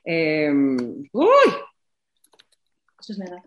Eh, 0.03 0.51
uy, 0.51 1.50
Eso 3.00 3.13
es 3.13 3.17
verdad. 3.17 3.38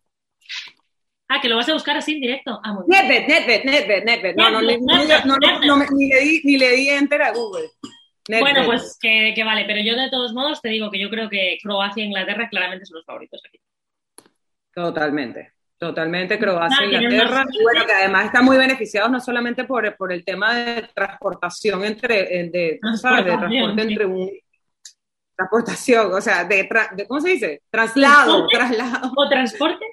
Ah, 1.29 1.41
que 1.41 1.49
lo 1.49 1.57
vas 1.57 1.69
a 1.69 1.73
buscar 1.73 1.97
así 1.97 2.15
en 2.15 2.21
directo. 2.21 2.61
Ah. 2.63 2.79
Nedved, 2.87 3.27
Nedved, 3.27 3.65
Nedved, 3.65 4.05
Nedved. 4.05 4.37
No, 4.37 4.51
no, 4.51 4.61
le 4.61 4.77
di, 4.79 6.41
ni 6.45 6.57
le 6.57 6.71
di 6.77 6.89
enter 6.89 7.23
a 7.23 7.33
Google. 7.33 7.69
Nedved. 8.29 8.41
Bueno, 8.41 8.65
pues 8.65 8.97
que, 9.01 9.33
que 9.35 9.45
vale, 9.45 9.65
pero 9.67 9.81
yo 9.81 9.97
de 10.01 10.09
todos 10.11 10.33
modos 10.33 10.61
te 10.63 10.69
digo 10.69 10.91
que 10.91 11.01
yo 11.01 11.11
creo 11.11 11.29
que 11.29 11.59
Croacia 11.63 12.03
e 12.03 12.07
Inglaterra 12.07 12.49
claramente 12.49 12.87
son 12.87 12.97
los 12.99 13.05
favoritos 13.07 13.41
aquí. 13.49 13.59
Totalmente, 14.75 15.53
totalmente 15.79 16.39
Croacia, 16.39 16.77
Ah, 16.81 16.89
tienen 16.89 17.11
Inglaterra, 17.13 17.45
y 17.51 17.63
bueno, 17.63 17.87
que 17.87 17.93
además 17.93 18.27
están 18.27 18.45
muy 18.45 18.57
beneficiados 18.59 19.11
no 19.11 19.21
solamente 19.21 19.65
por, 19.65 19.97
por 19.97 20.13
el 20.13 20.25
tema 20.25 20.55
de 20.55 20.83
transportación 20.95 21.85
entre, 21.85 22.41
eh, 22.41 22.51
de, 22.51 22.81
sabes, 23.01 23.25
de 23.25 23.31
transporte 23.39 23.83
sí. 23.83 23.89
entre 23.89 24.07
un, 24.07 24.31
transportación, 25.37 26.13
o 26.15 26.21
sea, 26.21 26.45
de, 26.45 26.69
tra- 26.69 26.95
de- 26.95 27.07
¿cómo 27.07 27.21
se 27.21 27.31
dice? 27.31 27.63
Traslado, 27.71 28.47
¿Transporte? 28.49 28.57
traslado, 28.77 29.13
¿O 29.17 29.29
transporte? 29.29 29.85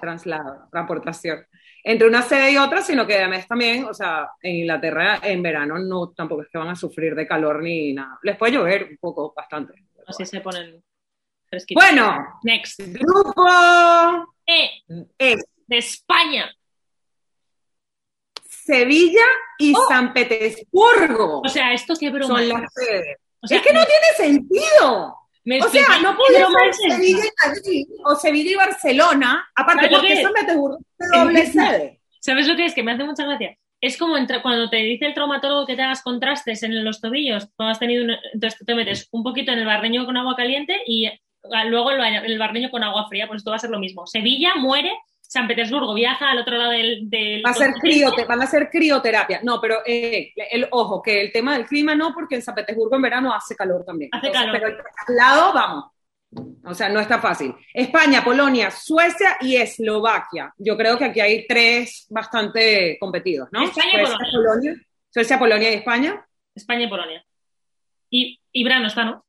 Traslado, 0.00 0.68
transportación, 0.70 1.46
entre 1.84 2.08
una 2.08 2.22
sede 2.22 2.52
y 2.52 2.56
otra, 2.56 2.82
sino 2.82 3.06
que 3.06 3.16
además 3.16 3.46
también, 3.46 3.84
o 3.84 3.94
sea, 3.94 4.30
en 4.42 4.56
Inglaterra 4.56 5.20
en 5.22 5.42
verano 5.42 5.78
no, 5.78 6.10
tampoco 6.10 6.42
es 6.42 6.48
que 6.48 6.58
van 6.58 6.68
a 6.68 6.76
sufrir 6.76 7.14
de 7.14 7.26
calor 7.26 7.62
ni 7.62 7.92
nada, 7.92 8.18
les 8.22 8.36
puede 8.36 8.52
llover 8.52 8.88
un 8.90 8.96
poco, 8.98 9.32
bastante. 9.34 9.74
Así 10.06 10.24
se 10.26 10.40
ponen 10.40 10.82
fresquitos. 11.48 11.82
Bueno, 11.82 12.38
Next. 12.42 12.80
grupo 12.80 13.46
E, 14.46 14.82
E. 15.18 15.36
de 15.66 15.78
España. 15.78 16.50
Sevilla 18.44 19.24
y 19.58 19.72
San 19.88 20.12
Petersburgo 20.12 21.40
O 21.44 21.48
sea, 21.48 21.72
esto 21.72 21.94
qué 21.98 22.10
broma. 22.10 22.38
son 22.38 22.48
las 22.48 22.72
sedes. 22.74 23.16
O 23.40 23.46
sea, 23.46 23.58
es 23.58 23.64
que 23.64 23.72
no 23.72 23.84
tiene 23.84 24.06
sentido. 24.16 25.16
Me 25.46 25.60
O 25.60 25.68
sea, 25.68 26.00
no 26.02 26.10
¿qué 26.10 26.16
puede 26.16 26.38
broma 26.40 26.58
ser? 26.72 26.90
Sevilla 26.90 27.22
y 27.24 27.48
Madrid 27.48 27.86
o 28.04 28.16
Sevilla 28.16 28.50
y 28.50 28.54
Barcelona. 28.56 29.48
Aparte, 29.54 29.82
¿Sabes 29.82 29.92
lo 29.92 29.98
porque 29.98 30.14
que 30.14 30.22
San 30.22 30.32
Petersburgo 30.32 30.78
es 30.78 31.10
de 31.10 31.18
doble 31.18 31.46
sede. 31.46 32.00
¿Sabes 32.20 32.48
lo 32.48 32.56
que 32.56 32.64
es? 32.64 32.74
Que 32.74 32.82
me 32.82 32.92
hace 32.92 33.04
mucha 33.04 33.24
gracia. 33.24 33.56
Es 33.80 33.96
como 33.96 34.16
cuando 34.42 34.68
te 34.68 34.78
dice 34.78 35.06
el 35.06 35.14
traumatólogo 35.14 35.64
que 35.64 35.76
te 35.76 35.82
hagas 35.82 36.02
contrastes 36.02 36.64
en 36.64 36.84
los 36.84 37.00
tobillos, 37.00 37.48
cuando 37.54 37.70
has 37.70 37.78
tenido 37.78 38.04
entonces 38.32 38.58
te 38.66 38.74
metes 38.74 39.08
un 39.12 39.22
poquito 39.22 39.52
en 39.52 39.60
el 39.60 39.66
barreño 39.66 40.04
con 40.04 40.16
agua 40.16 40.34
caliente 40.34 40.80
y 40.84 41.06
ah, 41.06 41.64
luego 41.66 41.92
el, 41.92 42.00
el 42.00 42.38
barreño 42.38 42.70
con 42.70 42.82
agua 42.82 43.06
fría, 43.08 43.28
pues 43.28 43.38
esto 43.38 43.50
va 43.50 43.56
a 43.56 43.60
ser 43.60 43.70
lo 43.70 43.78
mismo. 43.78 44.04
Sevilla 44.06 44.56
muere, 44.56 44.90
San 45.28 45.48
Petersburgo 45.48 45.92
viaja 45.94 46.30
al 46.30 46.38
otro 46.38 46.56
lado 46.56 46.70
del... 46.70 47.10
del 47.10 47.42
Va 47.44 47.50
a 47.50 47.54
ser 47.54 47.72
criote- 47.74 48.26
van 48.26 48.42
a 48.42 48.46
ser 48.46 48.70
crioterapia. 48.70 49.40
No, 49.42 49.60
pero 49.60 49.78
eh, 49.84 50.32
el 50.50 50.68
ojo, 50.70 51.02
que 51.02 51.20
el 51.20 51.32
tema 51.32 51.54
del 51.56 51.66
clima 51.66 51.94
no, 51.94 52.14
porque 52.14 52.36
en 52.36 52.42
San 52.42 52.54
Petersburgo 52.54 52.96
en 52.96 53.02
verano 53.02 53.34
hace 53.34 53.56
calor 53.56 53.84
también. 53.84 54.10
Hace 54.12 54.30
calor. 54.30 54.52
Pero 54.52 54.68
el 54.68 54.76
traslado, 54.76 55.52
vamos. 55.52 55.84
O 56.64 56.74
sea, 56.74 56.88
no 56.88 57.00
está 57.00 57.18
fácil. 57.18 57.54
España, 57.72 58.22
Polonia, 58.22 58.70
Suecia 58.70 59.36
y 59.40 59.56
Eslovaquia. 59.56 60.52
Yo 60.58 60.76
creo 60.76 60.98
que 60.98 61.06
aquí 61.06 61.20
hay 61.20 61.46
tres 61.46 62.06
bastante 62.10 62.96
competidos, 63.00 63.48
¿no? 63.52 63.62
España 63.64 64.02
y 64.02 64.32
Polonia. 64.32 64.74
Suecia, 65.10 65.38
Polonia 65.38 65.70
y 65.70 65.74
España. 65.74 66.26
España 66.54 66.84
y 66.84 66.88
Polonia. 66.88 67.24
Y, 68.10 68.40
y 68.52 68.64
Brano 68.64 68.86
está, 68.88 69.04
¿no? 69.04 69.24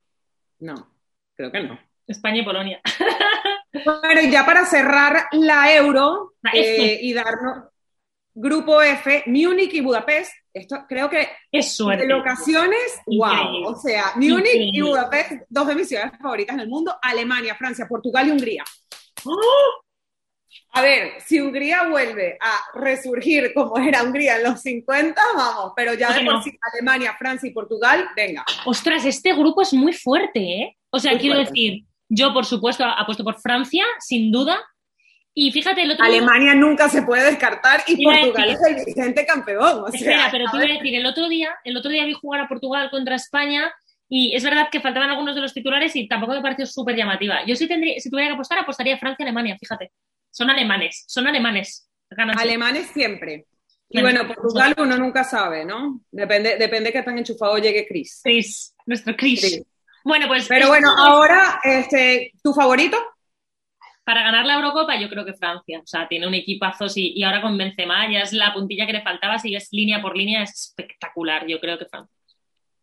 No, 0.60 0.92
creo 1.36 1.52
que 1.52 1.62
no. 1.64 1.80
España 2.08 2.38
y 2.42 2.44
Polonia. 2.46 2.82
Bueno, 3.86 4.22
y 4.22 4.30
ya 4.32 4.46
para 4.46 4.66
cerrar 4.66 5.28
la 5.32 5.74
euro 5.76 6.34
eh, 6.54 7.00
y 7.02 7.14
darnos 7.14 7.66
grupo 8.34 8.82
F, 8.82 9.24
Múnich 9.28 9.74
y 9.74 9.82
Budapest. 9.82 10.32
Esto 10.54 10.86
creo 10.88 11.10
que 11.10 11.28
Es 11.52 11.76
suerte. 11.76 12.04
de 12.08 12.14
locaciones, 12.14 13.00
wow. 13.06 13.32
Increíble. 13.32 13.68
O 13.68 13.76
sea, 13.76 14.06
Múnich 14.16 14.74
y. 14.74 14.82
Budapest, 14.82 15.32
dos 15.50 15.68
de 15.68 15.76
mis 15.76 15.88
ciudades 15.88 16.12
favoritas 16.22 16.54
en 16.56 16.62
el 16.62 16.68
mundo, 16.70 16.96
Alemania, 17.02 17.56
Francia, 17.56 17.86
Portugal 17.88 18.28
y 18.28 18.32
Hungría. 18.32 18.64
¡Oh! 19.26 19.84
A 20.74 20.82
ver, 20.82 21.14
si 21.26 21.40
Hungría 21.40 21.88
vuelve 21.88 22.38
a 22.40 22.80
resurgir 22.80 23.54
como 23.54 23.78
era 23.78 24.04
Hungría 24.04 24.38
en 24.38 24.44
los 24.44 24.62
50, 24.62 25.20
vamos, 25.36 25.74
pero 25.76 25.94
ya 25.94 26.12
de 26.14 26.24
por 26.26 26.44
sí 26.44 26.52
Alemania, 26.74 27.16
Francia 27.18 27.50
y 27.50 27.54
Portugal, 27.54 28.08
venga. 28.16 28.44
Ostras, 28.66 29.06
este 29.06 29.34
grupo 29.34 29.62
es 29.62 29.74
muy 29.74 29.94
fuerte, 29.94 30.40
¿eh? 30.40 30.78
O 30.90 31.00
sea, 31.00 31.12
Muy 31.12 31.20
quiero 31.22 31.36
fuerte. 31.38 31.52
decir, 31.52 31.84
yo 32.10 32.34
por 32.34 32.46
supuesto 32.46 32.84
apuesto 32.86 33.24
por 33.24 33.40
Francia, 33.40 33.86
sin 34.00 34.32
duda. 34.32 34.58
Y 35.34 35.52
fíjate, 35.52 35.84
el 35.84 35.92
otro 35.92 36.06
día- 36.06 36.18
Alemania 36.18 36.56
nunca 36.56 36.90
se 36.90 37.04
puede 37.04 37.26
descartar 37.26 37.84
y 37.88 38.04
Portugal 38.04 38.50
decir- 38.50 38.58
es 38.72 38.78
el 38.80 38.86
vigente 38.86 39.26
campeón. 39.26 39.84
O 39.84 39.88
sea, 39.92 40.00
Espera, 40.00 40.28
pero 40.32 40.46
te 40.50 40.58
iba 40.58 40.66
a 40.66 40.78
decir, 40.78 40.96
el 40.96 41.06
otro 41.06 41.28
día, 41.30 41.50
el 41.64 41.78
otro 41.78 41.92
día 41.92 42.06
vi 42.06 42.14
jugar 42.14 42.42
a 42.42 42.48
Portugal 42.48 42.90
contra 42.90 43.16
España 43.16 43.72
y 44.10 44.36
es 44.36 44.44
verdad 44.44 44.70
que 44.72 44.80
faltaban 44.82 45.10
algunos 45.12 45.36
de 45.36 45.42
los 45.42 45.54
titulares 45.54 45.96
y 45.96 46.08
tampoco 46.08 46.34
me 46.34 46.42
pareció 46.42 46.66
súper 46.66 46.96
llamativa. 46.96 47.46
Yo 47.46 47.56
sí 47.56 47.68
tendría, 47.68 48.00
si 48.00 48.10
tuviera 48.10 48.30
que 48.30 48.34
apostar, 48.34 48.58
apostaría 48.60 48.98
Francia-Alemania, 48.98 49.58
fíjate. 49.60 49.92
Son 50.32 50.50
alemanes, 50.50 51.04
son 51.08 51.28
alemanes. 51.28 51.88
Ganan 52.10 52.40
Alemanes 52.40 52.88
siempre. 52.88 53.46
Y 53.90 54.02
Bueno, 54.02 54.22
bueno, 54.24 54.34
Portugal 54.34 54.74
uno 54.80 54.98
nunca 54.98 55.24
sabe, 55.24 55.66
¿no? 55.66 56.02
Depende, 56.12 56.58
depende 56.58 56.92
qué 56.92 57.04
tan 57.04 57.18
enchufado 57.18 57.58
llegue 57.58 57.86
Chris. 57.88 58.22
Chris, 58.24 58.74
nuestro 58.86 59.16
Chris. 59.16 59.42
Sí. 59.42 59.64
Bueno, 60.08 60.28
pues 60.28 60.48
Pero 60.48 60.70
bueno, 60.70 60.90
ahora, 60.98 61.60
este, 61.64 62.32
¿tu 62.42 62.54
favorito? 62.54 62.98
para 64.08 64.24
ganar 64.24 64.46
la 64.46 64.54
Eurocopa 64.54 64.98
yo 64.98 65.10
creo 65.10 65.26
que 65.26 65.34
Francia. 65.34 65.82
O 65.84 65.86
sea, 65.86 66.08
tiene 66.08 66.26
un 66.26 66.34
equipazo 66.34 66.86
y, 66.96 67.12
y 67.14 67.24
ahora 67.24 67.42
con 67.42 67.58
Benzema 67.58 68.10
ya 68.10 68.22
es 68.22 68.32
la 68.32 68.54
puntilla 68.54 68.86
que 68.86 68.94
le 68.94 69.02
faltaba, 69.02 69.38
si 69.38 69.54
es 69.54 69.68
línea 69.74 70.02
por 70.02 70.16
línea, 70.16 70.44
es 70.44 70.52
espectacular. 70.52 71.46
Yo 71.46 71.60
creo 71.60 71.78
que 71.78 71.88
Francia. 71.88 72.16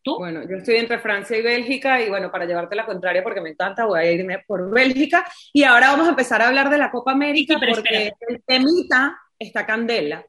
¿Tú? 0.03 0.17
Bueno, 0.17 0.47
yo 0.47 0.57
estoy 0.57 0.75
entre 0.75 0.99
Francia 0.99 1.35
y 1.35 1.41
Bélgica 1.41 1.99
y 1.99 2.09
bueno, 2.09 2.31
para 2.31 2.45
llevarte 2.45 2.75
la 2.75 2.85
contraria 2.85 3.23
porque 3.23 3.41
me 3.41 3.49
encanta, 3.49 3.87
voy 3.87 4.01
a 4.01 4.11
irme 4.11 4.43
por 4.45 4.69
Bélgica. 4.69 5.27
Y 5.51 5.63
ahora 5.63 5.89
vamos 5.89 6.05
a 6.05 6.11
empezar 6.11 6.43
a 6.43 6.47
hablar 6.47 6.69
de 6.69 6.77
la 6.77 6.91
Copa 6.91 7.13
América 7.13 7.55
Sí, 7.55 7.59
pero 7.59 7.73
porque 7.73 8.11
el 8.29 8.43
temita 8.43 9.17
está 9.39 9.65
candela. 9.65 10.23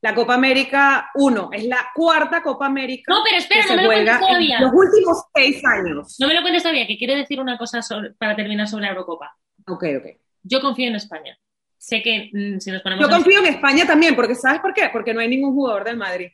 La 0.00 0.14
Copa 0.14 0.34
América 0.34 1.10
1 1.14 1.50
es 1.52 1.64
la 1.64 1.90
cuarta 1.94 2.40
Copa 2.42 2.66
América 2.66 3.12
No, 3.12 3.20
pero 3.24 3.36
espera, 3.36 3.62
que 3.62 3.68
no 3.68 3.74
se 3.74 3.76
me 3.76 3.82
lo 3.82 3.88
cuentes 3.88 4.20
todavía. 4.20 4.60
los 4.60 4.70
últimos 4.72 5.24
seis 5.34 5.62
años. 5.64 6.16
No 6.20 6.28
me 6.28 6.34
lo 6.34 6.42
cuentes 6.42 6.62
todavía, 6.62 6.86
que 6.86 6.96
quiero 6.96 7.14
decir 7.16 7.40
una 7.40 7.58
cosa 7.58 7.82
sobre- 7.82 8.12
para 8.14 8.36
terminar 8.36 8.68
sobre 8.68 8.84
la 8.84 8.90
Eurocopa. 8.90 9.36
Ok, 9.66 9.84
ok. 9.98 10.06
Yo 10.44 10.60
confío 10.60 10.88
en 10.88 10.94
España. 10.96 11.36
Sé 11.76 12.02
que 12.02 12.30
mm, 12.32 12.58
si 12.60 12.70
nos 12.70 12.82
ponemos 12.82 13.04
Yo 13.04 13.10
confío 13.10 13.40
en 13.40 13.46
España 13.46 13.86
también, 13.86 14.14
porque 14.14 14.34
¿sabes 14.36 14.60
por 14.60 14.72
qué? 14.72 14.88
Porque 14.92 15.12
no 15.14 15.20
hay 15.20 15.28
ningún 15.28 15.52
jugador 15.54 15.84
del 15.84 15.96
Madrid. 15.96 16.28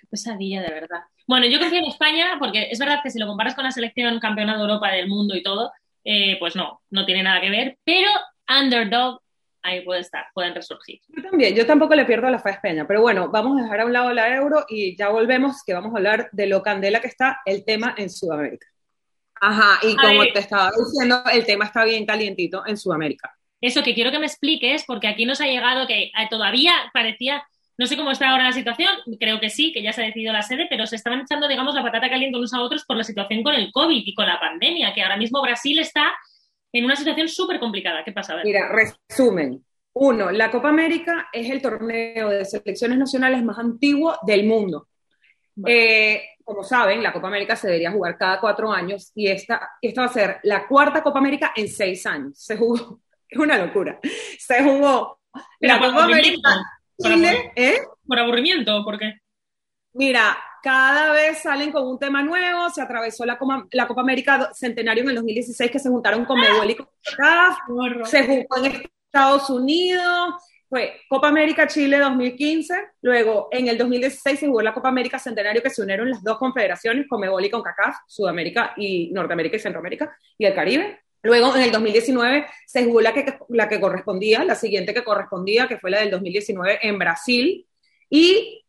Qué 0.00 0.06
pesadilla, 0.08 0.62
de 0.62 0.72
verdad. 0.72 1.00
Bueno, 1.26 1.46
yo 1.46 1.58
confío 1.58 1.78
en 1.78 1.86
España 1.86 2.36
porque 2.38 2.68
es 2.70 2.78
verdad 2.78 3.00
que 3.02 3.10
si 3.10 3.18
lo 3.18 3.26
comparas 3.26 3.54
con 3.54 3.64
la 3.64 3.70
selección 3.72 4.18
campeona 4.20 4.54
de 4.56 4.60
Europa, 4.62 4.90
del 4.90 5.08
mundo 5.08 5.34
y 5.36 5.42
todo, 5.42 5.72
eh, 6.04 6.36
pues 6.38 6.54
no, 6.54 6.82
no 6.90 7.04
tiene 7.04 7.22
nada 7.22 7.40
que 7.40 7.50
ver, 7.50 7.78
pero 7.84 8.08
underdog 8.48 9.20
ahí 9.66 9.84
puede 9.84 10.00
estar, 10.00 10.26
pueden 10.32 10.54
resurgir. 10.54 11.00
Yo 11.08 11.22
también, 11.22 11.54
yo 11.54 11.66
tampoco 11.66 11.94
le 11.94 12.04
pierdo 12.04 12.30
la 12.30 12.38
fe 12.38 12.50
a 12.50 12.52
España, 12.52 12.86
pero 12.86 13.00
bueno, 13.00 13.28
vamos 13.28 13.58
a 13.58 13.64
dejar 13.64 13.80
a 13.80 13.86
un 13.86 13.92
lado 13.92 14.12
la 14.12 14.34
euro 14.34 14.64
y 14.68 14.96
ya 14.96 15.08
volvemos, 15.08 15.62
que 15.64 15.74
vamos 15.74 15.92
a 15.92 15.96
hablar 15.96 16.28
de 16.32 16.46
lo 16.46 16.62
candela 16.62 17.00
que 17.00 17.08
está 17.08 17.40
el 17.44 17.64
tema 17.64 17.94
en 17.98 18.08
Sudamérica. 18.08 18.66
Ajá, 19.40 19.80
y 19.82 19.94
como 19.96 20.22
te 20.32 20.38
estaba 20.38 20.70
diciendo, 20.70 21.22
el 21.30 21.44
tema 21.44 21.66
está 21.66 21.84
bien 21.84 22.06
calientito 22.06 22.66
en 22.66 22.76
Sudamérica. 22.76 23.36
Eso 23.60 23.82
que 23.82 23.94
quiero 23.94 24.10
que 24.10 24.18
me 24.18 24.26
expliques, 24.26 24.84
porque 24.86 25.08
aquí 25.08 25.26
nos 25.26 25.40
ha 25.40 25.46
llegado 25.46 25.86
que 25.86 26.04
eh, 26.04 26.12
todavía 26.30 26.72
parecía, 26.92 27.42
no 27.76 27.86
sé 27.86 27.96
cómo 27.96 28.10
está 28.10 28.30
ahora 28.30 28.44
la 28.44 28.52
situación, 28.52 28.90
creo 29.18 29.40
que 29.40 29.50
sí, 29.50 29.72
que 29.72 29.82
ya 29.82 29.92
se 29.92 30.02
ha 30.02 30.06
decidido 30.06 30.32
la 30.32 30.42
sede, 30.42 30.66
pero 30.70 30.86
se 30.86 30.96
estaban 30.96 31.20
echando, 31.20 31.48
digamos, 31.48 31.74
la 31.74 31.82
patata 31.82 32.08
caliente 32.08 32.38
unos 32.38 32.54
a 32.54 32.60
otros 32.60 32.84
por 32.84 32.96
la 32.96 33.04
situación 33.04 33.42
con 33.42 33.54
el 33.54 33.72
COVID 33.72 34.02
y 34.06 34.14
con 34.14 34.26
la 34.26 34.40
pandemia, 34.40 34.94
que 34.94 35.02
ahora 35.02 35.16
mismo 35.16 35.42
Brasil 35.42 35.78
está 35.78 36.14
en 36.78 36.84
una 36.84 36.96
situación 36.96 37.28
súper 37.28 37.58
complicada. 37.58 38.04
¿Qué 38.04 38.12
pasa? 38.12 38.36
Mira, 38.44 38.68
resumen. 38.68 39.64
Uno, 39.94 40.30
la 40.30 40.50
Copa 40.50 40.68
América 40.68 41.28
es 41.32 41.50
el 41.50 41.62
torneo 41.62 42.28
de 42.28 42.44
selecciones 42.44 42.98
nacionales 42.98 43.42
más 43.42 43.58
antiguo 43.58 44.16
del 44.26 44.44
mundo. 44.44 44.88
Eh, 45.64 46.22
como 46.44 46.62
saben, 46.62 47.02
la 47.02 47.12
Copa 47.12 47.28
América 47.28 47.56
se 47.56 47.68
debería 47.68 47.90
jugar 47.90 48.18
cada 48.18 48.38
cuatro 48.38 48.70
años 48.70 49.10
y 49.14 49.28
esta, 49.28 49.70
esta 49.80 50.02
va 50.02 50.06
a 50.06 50.12
ser 50.12 50.38
la 50.42 50.66
cuarta 50.66 51.02
Copa 51.02 51.18
América 51.18 51.52
en 51.56 51.68
seis 51.68 52.04
años. 52.06 52.38
Se 52.38 52.56
jugó, 52.56 53.00
es 53.28 53.38
una 53.38 53.56
locura. 53.58 53.98
Se 54.38 54.62
jugó 54.62 55.20
la 55.60 55.80
Copa 55.80 56.04
América 56.04 56.62
Chile, 56.98 57.52
¿eh? 57.56 57.78
¿Por 58.06 58.18
aburrimiento? 58.18 58.84
¿Por 58.84 58.98
qué? 58.98 59.14
Mira, 59.94 60.36
cada 60.66 61.12
vez 61.12 61.42
salen 61.42 61.70
con 61.70 61.86
un 61.86 61.96
tema 61.96 62.24
nuevo, 62.24 62.68
se 62.70 62.82
atravesó 62.82 63.24
la, 63.24 63.38
la 63.70 63.86
Copa 63.86 64.00
América 64.00 64.50
Centenario 64.52 65.04
en 65.04 65.10
el 65.10 65.14
2016 65.14 65.70
que 65.70 65.78
se 65.78 65.88
juntaron 65.88 66.24
con 66.24 66.40
Meduel 66.40 66.70
y 66.70 66.74
con 66.74 66.88
se 68.04 68.26
jugó 68.26 68.64
en 68.64 68.82
Estados 69.06 69.48
Unidos, 69.48 70.34
fue 70.68 71.02
Copa 71.08 71.28
América 71.28 71.68
Chile 71.68 72.00
2015, 72.00 72.74
luego 73.02 73.46
en 73.52 73.68
el 73.68 73.78
2016 73.78 74.40
se 74.40 74.46
jugó 74.48 74.60
la 74.60 74.74
Copa 74.74 74.88
América 74.88 75.20
Centenario 75.20 75.62
que 75.62 75.70
se 75.70 75.82
unieron 75.82 76.10
las 76.10 76.24
dos 76.24 76.36
confederaciones, 76.36 77.06
Comebol 77.08 77.44
y 77.44 77.50
CONCACAF, 77.50 77.98
Sudamérica 78.08 78.74
y 78.76 79.12
Norteamérica 79.12 79.58
y 79.58 79.60
Centroamérica 79.60 80.16
y 80.36 80.46
el 80.46 80.54
Caribe. 80.56 80.98
Luego 81.22 81.54
en 81.54 81.62
el 81.62 81.70
2019 81.70 82.44
se 82.66 82.84
jugó 82.84 83.02
la 83.02 83.14
que, 83.14 83.38
la 83.50 83.68
que 83.68 83.80
correspondía, 83.80 84.42
la 84.42 84.56
siguiente 84.56 84.92
que 84.92 85.04
correspondía, 85.04 85.68
que 85.68 85.78
fue 85.78 85.92
la 85.92 86.00
del 86.00 86.10
2019 86.10 86.80
en 86.82 86.98
Brasil. 86.98 87.68
Y 88.10 88.65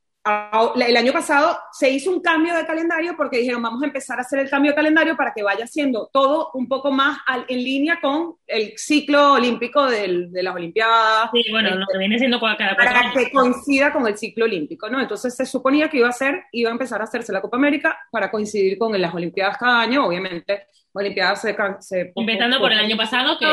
el 0.75 0.97
año 0.97 1.13
pasado 1.13 1.57
se 1.71 1.89
hizo 1.89 2.11
un 2.11 2.21
cambio 2.21 2.55
de 2.55 2.65
calendario 2.65 3.15
porque 3.15 3.37
dijeron 3.37 3.61
vamos 3.61 3.81
a 3.81 3.85
empezar 3.85 4.17
a 4.17 4.21
hacer 4.21 4.39
el 4.39 4.49
cambio 4.49 4.71
de 4.71 4.75
calendario 4.75 5.15
para 5.15 5.33
que 5.33 5.43
vaya 5.43 5.65
siendo 5.67 6.09
todo 6.11 6.51
un 6.53 6.67
poco 6.67 6.91
más 6.91 7.19
en 7.47 7.63
línea 7.63 7.99
con 8.01 8.35
el 8.45 8.73
ciclo 8.77 9.33
olímpico 9.33 9.85
de 9.85 10.29
las 10.43 10.55
Olimpiadas. 10.55 11.29
Sí, 11.33 11.43
bueno, 11.51 11.75
lo 11.75 11.85
que 11.91 11.97
viene 11.97 12.17
siendo 12.17 12.39
cada 12.39 12.75
Para 12.75 13.11
que 13.13 13.31
coincida 13.31 13.93
con 13.93 14.05
el 14.07 14.17
ciclo 14.17 14.45
olímpico, 14.45 14.89
¿no? 14.89 14.99
Entonces 14.99 15.35
se 15.35 15.45
suponía 15.45 15.89
que 15.89 15.97
iba 15.97 16.09
a 16.09 16.13
ser, 16.13 16.43
iba 16.51 16.69
a 16.69 16.73
empezar 16.73 16.99
a 17.01 17.05
hacerse 17.05 17.31
la 17.31 17.41
Copa 17.41 17.57
América 17.57 17.97
para 18.11 18.29
coincidir 18.29 18.77
con 18.77 18.99
las 18.99 19.13
Olimpiadas 19.13 19.57
cada 19.57 19.81
año, 19.81 20.07
obviamente. 20.07 20.67
Olimpiadas 20.93 21.41
se... 21.41 21.55
se 21.79 22.11
Empezando 22.15 22.59
por 22.59 22.71
el 22.71 22.79
año 22.79 22.97
pasado, 22.97 23.37
que 23.37 23.45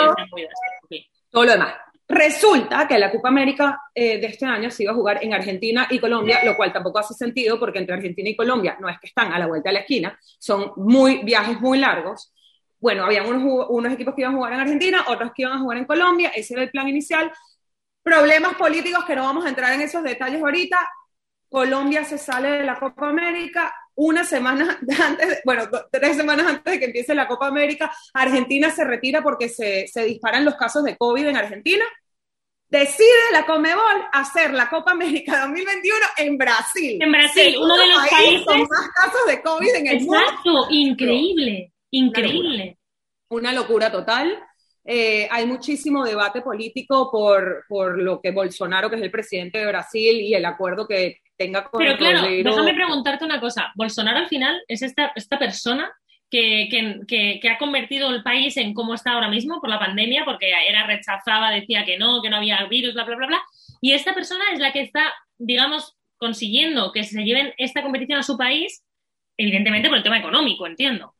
todo 1.30 1.44
lo 1.44 1.52
demás. 1.52 1.74
Resulta 2.06 2.86
que 2.86 2.98
la 2.98 3.10
Copa 3.10 3.28
América 3.28 3.80
eh, 3.94 4.18
de 4.18 4.26
este 4.26 4.44
año 4.44 4.70
se 4.70 4.82
iba 4.82 4.92
a 4.92 4.94
jugar 4.94 5.24
en 5.24 5.32
Argentina 5.32 5.86
y 5.90 5.98
Colombia, 5.98 6.40
lo 6.44 6.54
cual 6.54 6.72
tampoco 6.72 6.98
hace 6.98 7.14
sentido 7.14 7.58
porque 7.58 7.78
entre 7.78 7.94
Argentina 7.94 8.28
y 8.28 8.36
Colombia 8.36 8.76
no 8.78 8.90
es 8.90 8.98
que 9.00 9.06
están 9.06 9.32
a 9.32 9.38
la 9.38 9.46
vuelta 9.46 9.70
de 9.70 9.74
la 9.74 9.80
esquina, 9.80 10.18
son 10.38 10.72
muy 10.76 11.24
viajes 11.24 11.58
muy 11.60 11.78
largos. 11.78 12.32
Bueno, 12.78 13.04
había 13.04 13.22
unos, 13.22 13.66
unos 13.70 13.92
equipos 13.92 14.14
que 14.14 14.20
iban 14.20 14.34
a 14.34 14.36
jugar 14.36 14.52
en 14.52 14.60
Argentina, 14.60 15.04
otros 15.08 15.32
que 15.34 15.42
iban 15.42 15.54
a 15.54 15.60
jugar 15.60 15.78
en 15.78 15.86
Colombia, 15.86 16.30
ese 16.34 16.52
era 16.52 16.64
el 16.64 16.70
plan 16.70 16.86
inicial. 16.88 17.32
Problemas 18.02 18.54
políticos 18.56 19.06
que 19.06 19.16
no 19.16 19.22
vamos 19.22 19.46
a 19.46 19.48
entrar 19.48 19.72
en 19.72 19.80
esos 19.80 20.02
detalles 20.02 20.42
ahorita. 20.42 20.78
Colombia 21.48 22.04
se 22.04 22.18
sale 22.18 22.50
de 22.50 22.64
la 22.64 22.78
Copa 22.78 23.08
América, 23.08 23.74
una 23.96 24.24
semana 24.24 24.78
antes, 25.04 25.40
bueno, 25.44 25.64
tres 25.90 26.16
semanas 26.16 26.46
antes 26.46 26.72
de 26.72 26.78
que 26.78 26.86
empiece 26.86 27.14
la 27.14 27.28
Copa 27.28 27.46
América, 27.46 27.94
Argentina 28.12 28.70
se 28.70 28.84
retira 28.84 29.22
porque 29.22 29.48
se, 29.48 29.86
se 29.88 30.04
disparan 30.04 30.44
los 30.44 30.56
casos 30.56 30.84
de 30.84 30.96
COVID 30.96 31.26
en 31.26 31.36
Argentina. 31.36 31.84
Decide 32.68 33.30
la 33.32 33.46
Comebol 33.46 34.02
hacer 34.12 34.52
la 34.52 34.68
Copa 34.68 34.92
América 34.92 35.40
2021 35.46 35.96
en 36.18 36.38
Brasil. 36.38 36.98
En 37.00 37.12
Brasil, 37.12 37.56
uno 37.58 37.76
de 37.76 37.86
los 37.86 38.08
países 38.08 38.46
con 38.46 38.60
más 38.60 38.88
casos 38.94 39.26
de 39.28 39.42
COVID 39.42 39.74
en 39.74 39.86
el 39.86 40.00
mundo. 40.00 40.16
Exacto, 40.16 40.66
increíble, 40.70 41.72
increíble. 41.90 42.78
Una 43.28 43.52
locura, 43.52 43.90
total. 43.90 44.38
Eh, 44.84 45.26
hay 45.30 45.46
muchísimo 45.46 46.04
debate 46.04 46.42
político 46.42 47.10
por, 47.10 47.64
por 47.68 47.98
lo 47.98 48.20
que 48.20 48.32
Bolsonaro, 48.32 48.90
que 48.90 48.96
es 48.96 49.02
el 49.02 49.10
presidente 49.10 49.58
de 49.58 49.66
Brasil, 49.66 50.20
y 50.20 50.34
el 50.34 50.44
acuerdo 50.44 50.86
que 50.86 51.20
tenga 51.36 51.70
Pero 51.76 51.96
claro, 51.96 52.22
déjame 52.22 52.74
preguntarte 52.74 53.24
una 53.24 53.40
cosa. 53.40 53.72
Bolsonaro 53.74 54.18
al 54.18 54.28
final 54.28 54.62
es 54.68 54.82
esta, 54.82 55.12
esta 55.14 55.38
persona 55.38 55.92
que, 56.30 56.68
que, 57.06 57.40
que, 57.40 57.48
ha 57.48 57.58
convertido 57.58 58.10
el 58.10 58.22
país 58.22 58.56
en 58.56 58.74
cómo 58.74 58.94
está 58.94 59.12
ahora 59.12 59.28
mismo 59.28 59.60
por 59.60 59.70
la 59.70 59.78
pandemia, 59.78 60.24
porque 60.24 60.52
era 60.68 60.86
rechazaba, 60.86 61.50
decía 61.50 61.84
que 61.84 61.96
no, 61.96 62.22
que 62.22 62.30
no 62.30 62.36
había 62.36 62.64
virus, 62.66 62.94
bla, 62.94 63.04
bla, 63.04 63.16
bla, 63.16 63.26
bla. 63.28 63.42
Y 63.80 63.92
esta 63.92 64.14
persona 64.14 64.44
es 64.52 64.58
la 64.58 64.72
que 64.72 64.80
está, 64.80 65.14
digamos, 65.38 65.94
consiguiendo 66.16 66.90
que 66.92 67.04
se 67.04 67.22
lleven 67.22 67.52
esta 67.56 67.82
competición 67.82 68.18
a 68.18 68.24
su 68.24 68.36
país, 68.36 68.84
evidentemente 69.36 69.88
por 69.88 69.98
el 69.98 70.02
tema 70.02 70.18
económico, 70.18 70.66
entiendo. 70.66 71.14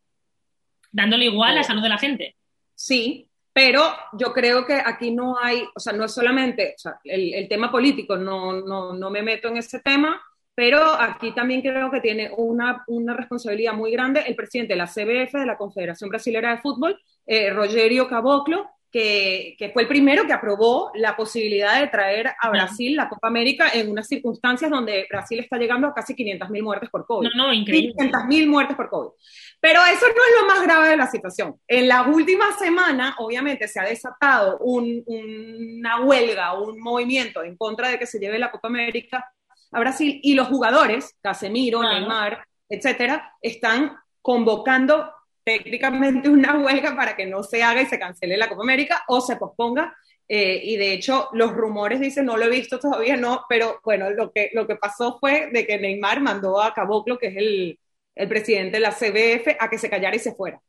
Dándole 0.90 1.26
igual 1.26 1.54
la 1.54 1.62
salud 1.62 1.82
de 1.82 1.88
la 1.88 1.98
gente. 1.98 2.36
Sí, 2.74 3.28
pero 3.54 3.82
yo 4.14 4.32
creo 4.32 4.66
que 4.66 4.74
aquí 4.74 5.12
no 5.12 5.38
hay, 5.40 5.64
o 5.74 5.78
sea, 5.78 5.92
no 5.92 6.04
es 6.04 6.12
solamente 6.12 6.74
o 6.76 6.78
sea, 6.78 6.98
el, 7.04 7.48
tema 7.48 7.70
político, 7.70 8.16
no, 8.16 8.60
no, 8.60 8.92
no, 8.94 9.10
me 9.10 9.22
meto 9.22 9.46
en 9.46 9.58
ese 9.58 9.78
tema, 9.78 10.20
pero 10.56 10.82
aquí 10.82 11.32
también 11.32 11.62
creo 11.62 11.88
que 11.88 12.00
tiene 12.00 12.32
una, 12.36 12.82
una 12.88 13.14
responsabilidad 13.14 13.72
muy 13.72 13.92
grande 13.92 14.24
el 14.26 14.34
presidente 14.34 14.72
de 14.72 14.78
la 14.78 14.88
CBF, 14.88 15.38
de 15.38 15.46
la 15.46 15.56
Confederación 15.56 16.10
Brasilera 16.10 16.50
de 16.50 16.62
Fútbol, 16.62 17.00
eh, 17.26 17.50
Rogerio 17.50 18.08
Caboclo, 18.08 18.68
que, 18.94 19.56
que, 19.58 19.70
fue 19.70 19.82
el 19.82 19.88
primero 19.88 20.24
que 20.24 20.32
aprobó 20.32 20.92
la 20.94 21.16
posibilidad 21.16 21.80
de 21.80 21.88
traer 21.88 22.30
a 22.40 22.48
Brasil 22.48 22.94
la 22.94 23.08
Copa 23.08 23.26
América 23.26 23.70
en 23.74 23.90
unas 23.90 24.06
circunstancias 24.06 24.70
donde 24.70 25.08
Brasil 25.10 25.40
está 25.40 25.58
llegando 25.58 25.88
a 25.88 25.92
casi 25.92 26.14
500.000 26.14 26.62
muertes 26.62 26.90
por 26.90 27.04
COVID. 27.04 27.28
No, 27.34 27.48
no, 27.48 27.52
increíble. 27.52 27.92
500.000 27.98 28.46
muertes 28.46 28.76
por 28.76 28.88
COVID. 28.88 29.10
Pero 29.58 29.80
eso 29.84 30.06
no 30.06 30.12
es 30.12 30.40
lo 30.40 30.46
más 30.46 30.62
grave 30.62 30.90
de 30.90 30.96
la 30.96 31.08
situación. 31.08 31.56
En 31.66 31.88
la 31.88 32.02
última 32.02 32.56
semana, 32.56 33.16
obviamente, 33.18 33.66
se 33.66 33.80
ha 33.80 33.84
desatado 33.84 34.58
una 34.60 36.00
huelga, 36.04 36.52
un 36.52 36.78
movimiento 36.78 37.42
en 37.42 37.56
contra 37.56 37.88
de 37.88 37.98
que 37.98 38.06
se 38.06 38.20
lleve 38.20 38.38
la 38.38 38.52
Copa 38.52 38.68
América 38.68 39.28
a 39.72 39.80
Brasil 39.80 40.20
y 40.22 40.34
los 40.34 40.46
jugadores, 40.46 41.18
Casemiro, 41.20 41.82
Neymar, 41.82 42.46
etcétera, 42.68 43.32
están 43.42 43.96
convocando 44.22 45.10
técnicamente 45.44 46.28
una 46.28 46.58
huelga 46.58 46.96
para 46.96 47.14
que 47.14 47.26
no 47.26 47.42
se 47.42 47.62
haga 47.62 47.82
y 47.82 47.86
se 47.86 47.98
cancele 47.98 48.36
la 48.36 48.48
Copa 48.48 48.62
América 48.62 49.04
o 49.08 49.20
se 49.20 49.36
posponga. 49.36 49.94
Eh, 50.26 50.60
y 50.64 50.76
de 50.76 50.94
hecho, 50.94 51.28
los 51.34 51.52
rumores 51.52 52.00
dicen, 52.00 52.24
no 52.24 52.38
lo 52.38 52.46
he 52.46 52.50
visto 52.50 52.78
todavía, 52.78 53.16
no, 53.16 53.44
pero 53.46 53.80
bueno, 53.84 54.10
lo 54.10 54.32
que, 54.32 54.50
lo 54.54 54.66
que 54.66 54.76
pasó 54.76 55.18
fue 55.18 55.50
de 55.52 55.66
que 55.66 55.78
Neymar 55.78 56.22
mandó 56.22 56.62
a 56.62 56.72
Caboclo, 56.72 57.18
que 57.18 57.26
es 57.26 57.36
el, 57.36 57.78
el 58.14 58.28
presidente 58.28 58.78
de 58.78 58.80
la 58.80 58.92
CBF, 58.92 59.56
a 59.60 59.68
que 59.68 59.78
se 59.78 59.90
callara 59.90 60.16
y 60.16 60.20
se 60.20 60.34
fuera. 60.34 60.60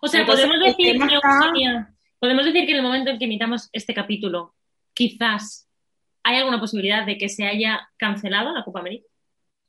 O 0.00 0.08
sea, 0.08 0.24
podemos, 0.24 0.58
decir, 0.60 0.98
podemos 2.18 2.44
decir 2.44 2.66
que 2.66 2.72
en 2.72 2.76
el 2.76 2.82
momento 2.82 3.10
en 3.10 3.18
que 3.18 3.24
emitamos 3.24 3.68
este 3.72 3.94
capítulo, 3.94 4.54
quizás 4.94 5.68
hay 6.22 6.38
alguna 6.38 6.60
posibilidad 6.60 7.04
de 7.04 7.18
que 7.18 7.28
se 7.28 7.44
haya 7.44 7.88
cancelado 7.96 8.52
la 8.52 8.64
Copa 8.64 8.80
América. 8.80 9.06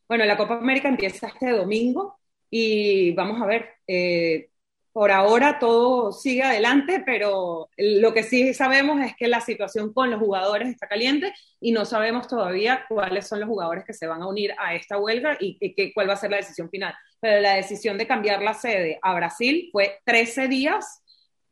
Bueno, 0.07 0.25
la 0.25 0.37
Copa 0.37 0.55
América 0.55 0.89
empieza 0.89 1.27
este 1.27 1.51
domingo 1.51 2.19
y 2.55 3.13
vamos 3.13 3.41
a 3.41 3.47
ver, 3.47 3.67
eh, 3.87 4.49
por 4.91 5.09
ahora 5.09 5.57
todo 5.57 6.11
sigue 6.11 6.43
adelante, 6.43 7.01
pero 7.03 7.67
lo 7.77 8.13
que 8.13 8.21
sí 8.21 8.53
sabemos 8.53 9.01
es 9.01 9.15
que 9.15 9.27
la 9.27 9.41
situación 9.41 9.91
con 9.91 10.11
los 10.11 10.19
jugadores 10.19 10.67
está 10.69 10.87
caliente 10.87 11.33
y 11.59 11.71
no 11.71 11.83
sabemos 11.83 12.27
todavía 12.27 12.85
cuáles 12.87 13.27
son 13.27 13.39
los 13.39 13.49
jugadores 13.49 13.85
que 13.85 13.93
se 13.95 14.05
van 14.05 14.21
a 14.21 14.27
unir 14.27 14.53
a 14.59 14.75
esta 14.75 14.99
huelga 14.99 15.35
y, 15.39 15.57
cuál 15.93 16.07
va 16.07 16.13
a 16.13 16.17
ser 16.17 16.29
la 16.29 16.37
decisión 16.37 16.69
final. 16.69 16.93
Pero 17.19 17.41
la 17.41 17.55
decisión 17.55 17.97
de 17.97 18.05
cambiar 18.05 18.43
la 18.43 18.53
sede 18.53 18.99
a 19.01 19.15
Brasil 19.15 19.69
fue 19.71 20.01
13 20.05 20.47
días 20.47 21.01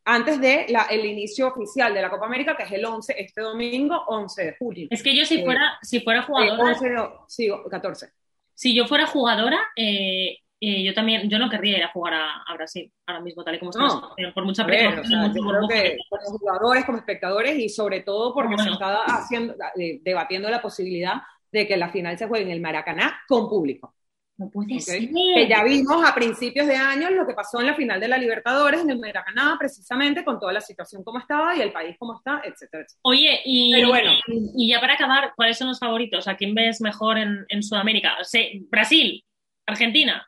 antes 0.06 0.40
de 0.40 0.68
el 0.92 1.04
inicio 1.04 1.48
oficial 1.48 1.96
de 1.96 2.02
la 2.04 2.12
Copa 2.12 2.28
América, 2.28 2.56
que 2.56 2.62
es 2.62 2.72
el 2.74 2.86
11, 2.86 3.16
este 3.18 3.42
domingo, 3.42 4.04
11 4.06 4.46
de 4.46 4.56
julio. 4.60 4.88
Es 4.92 5.02
que 5.02 5.16
yo 5.16 5.26
si 5.26 5.40
eh, 5.40 5.46
fuera, 5.46 5.80
si 5.82 6.00
fuera 6.02 6.22
jugadora... 6.22 6.78
sí, 7.28 7.50
14. 7.72 8.12
Si 8.54 8.76
yo 8.76 8.86
fuera 8.86 9.08
jugadora, 9.08 9.60
eh, 9.76 10.38
yo 10.62 10.94
también, 10.94 11.28
yo 11.28 11.40
no 11.40 11.50
querría 11.50 11.80
ir 11.80 11.84
a 11.84 11.92
jugar 11.92 12.14
a, 12.14 12.54
Brasil 12.54 12.92
ahora 13.08 13.22
mismo, 13.22 13.44
tal 13.44 13.56
y 13.56 13.60
como 13.60 13.72
estamos, 13.72 14.14
por 14.36 14.46
mucha 14.46 14.64
presión. 14.64 15.02
yo 15.34 15.42
creo 15.42 15.68
que 15.68 15.98
como 16.08 16.38
jugadores, 16.38 16.86
como 16.86 17.00
espectadores 17.00 17.58
y 17.58 17.68
sobre 17.68 18.02
todo 18.02 18.32
porque 18.34 18.58
se 18.60 18.70
está 18.70 19.04
haciendo, 19.06 19.56
debatiendo 20.02 20.50
la 20.50 20.62
posibilidad 20.62 21.24
de 21.52 21.68
que 21.68 21.78
la 21.78 21.90
final 21.90 22.18
se 22.18 22.28
juegue 22.28 22.46
en 22.46 22.52
el 22.52 22.62
Maracaná 22.62 23.22
con 23.28 23.50
público. 23.50 23.96
No 24.38 24.50
puede 24.50 24.80
ser. 24.80 25.00
Que 25.10 25.48
ya 25.48 25.64
vimos 25.64 26.04
a 26.08 26.16
principios 26.16 26.66
de 26.66 26.76
año 26.76 27.10
lo 27.10 27.28
que 27.28 27.34
pasó 27.34 27.60
en 27.60 27.68
la 27.68 27.76
final 27.76 28.00
de 28.00 28.08
la 28.08 28.18
Libertadores 28.18 28.82
en 28.82 28.90
el 28.90 29.00
Maracaná, 29.00 29.56
precisamente 29.60 30.24
con 30.24 30.40
toda 30.40 30.54
la 30.54 30.62
situación 30.62 31.04
como 31.04 31.20
estaba 31.20 31.56
y 31.56 31.62
el 31.62 31.72
país 31.72 31.96
como 32.00 32.16
está, 32.16 32.42
etcétera, 32.44 32.86
Oye, 33.04 33.40
y, 33.46 33.74
y 34.56 34.70
ya 34.70 34.80
para 34.80 34.94
acabar, 34.94 35.34
¿cuáles 35.36 35.58
son 35.58 35.68
los 35.68 35.80
favoritos? 35.80 36.28
¿A 36.28 36.36
quién 36.36 36.56
ves 36.56 36.82
mejor 36.82 37.18
en, 37.18 37.46
en 37.50 37.62
Sudamérica? 37.62 38.18
Brasil, 38.70 39.24
Argentina, 39.68 40.28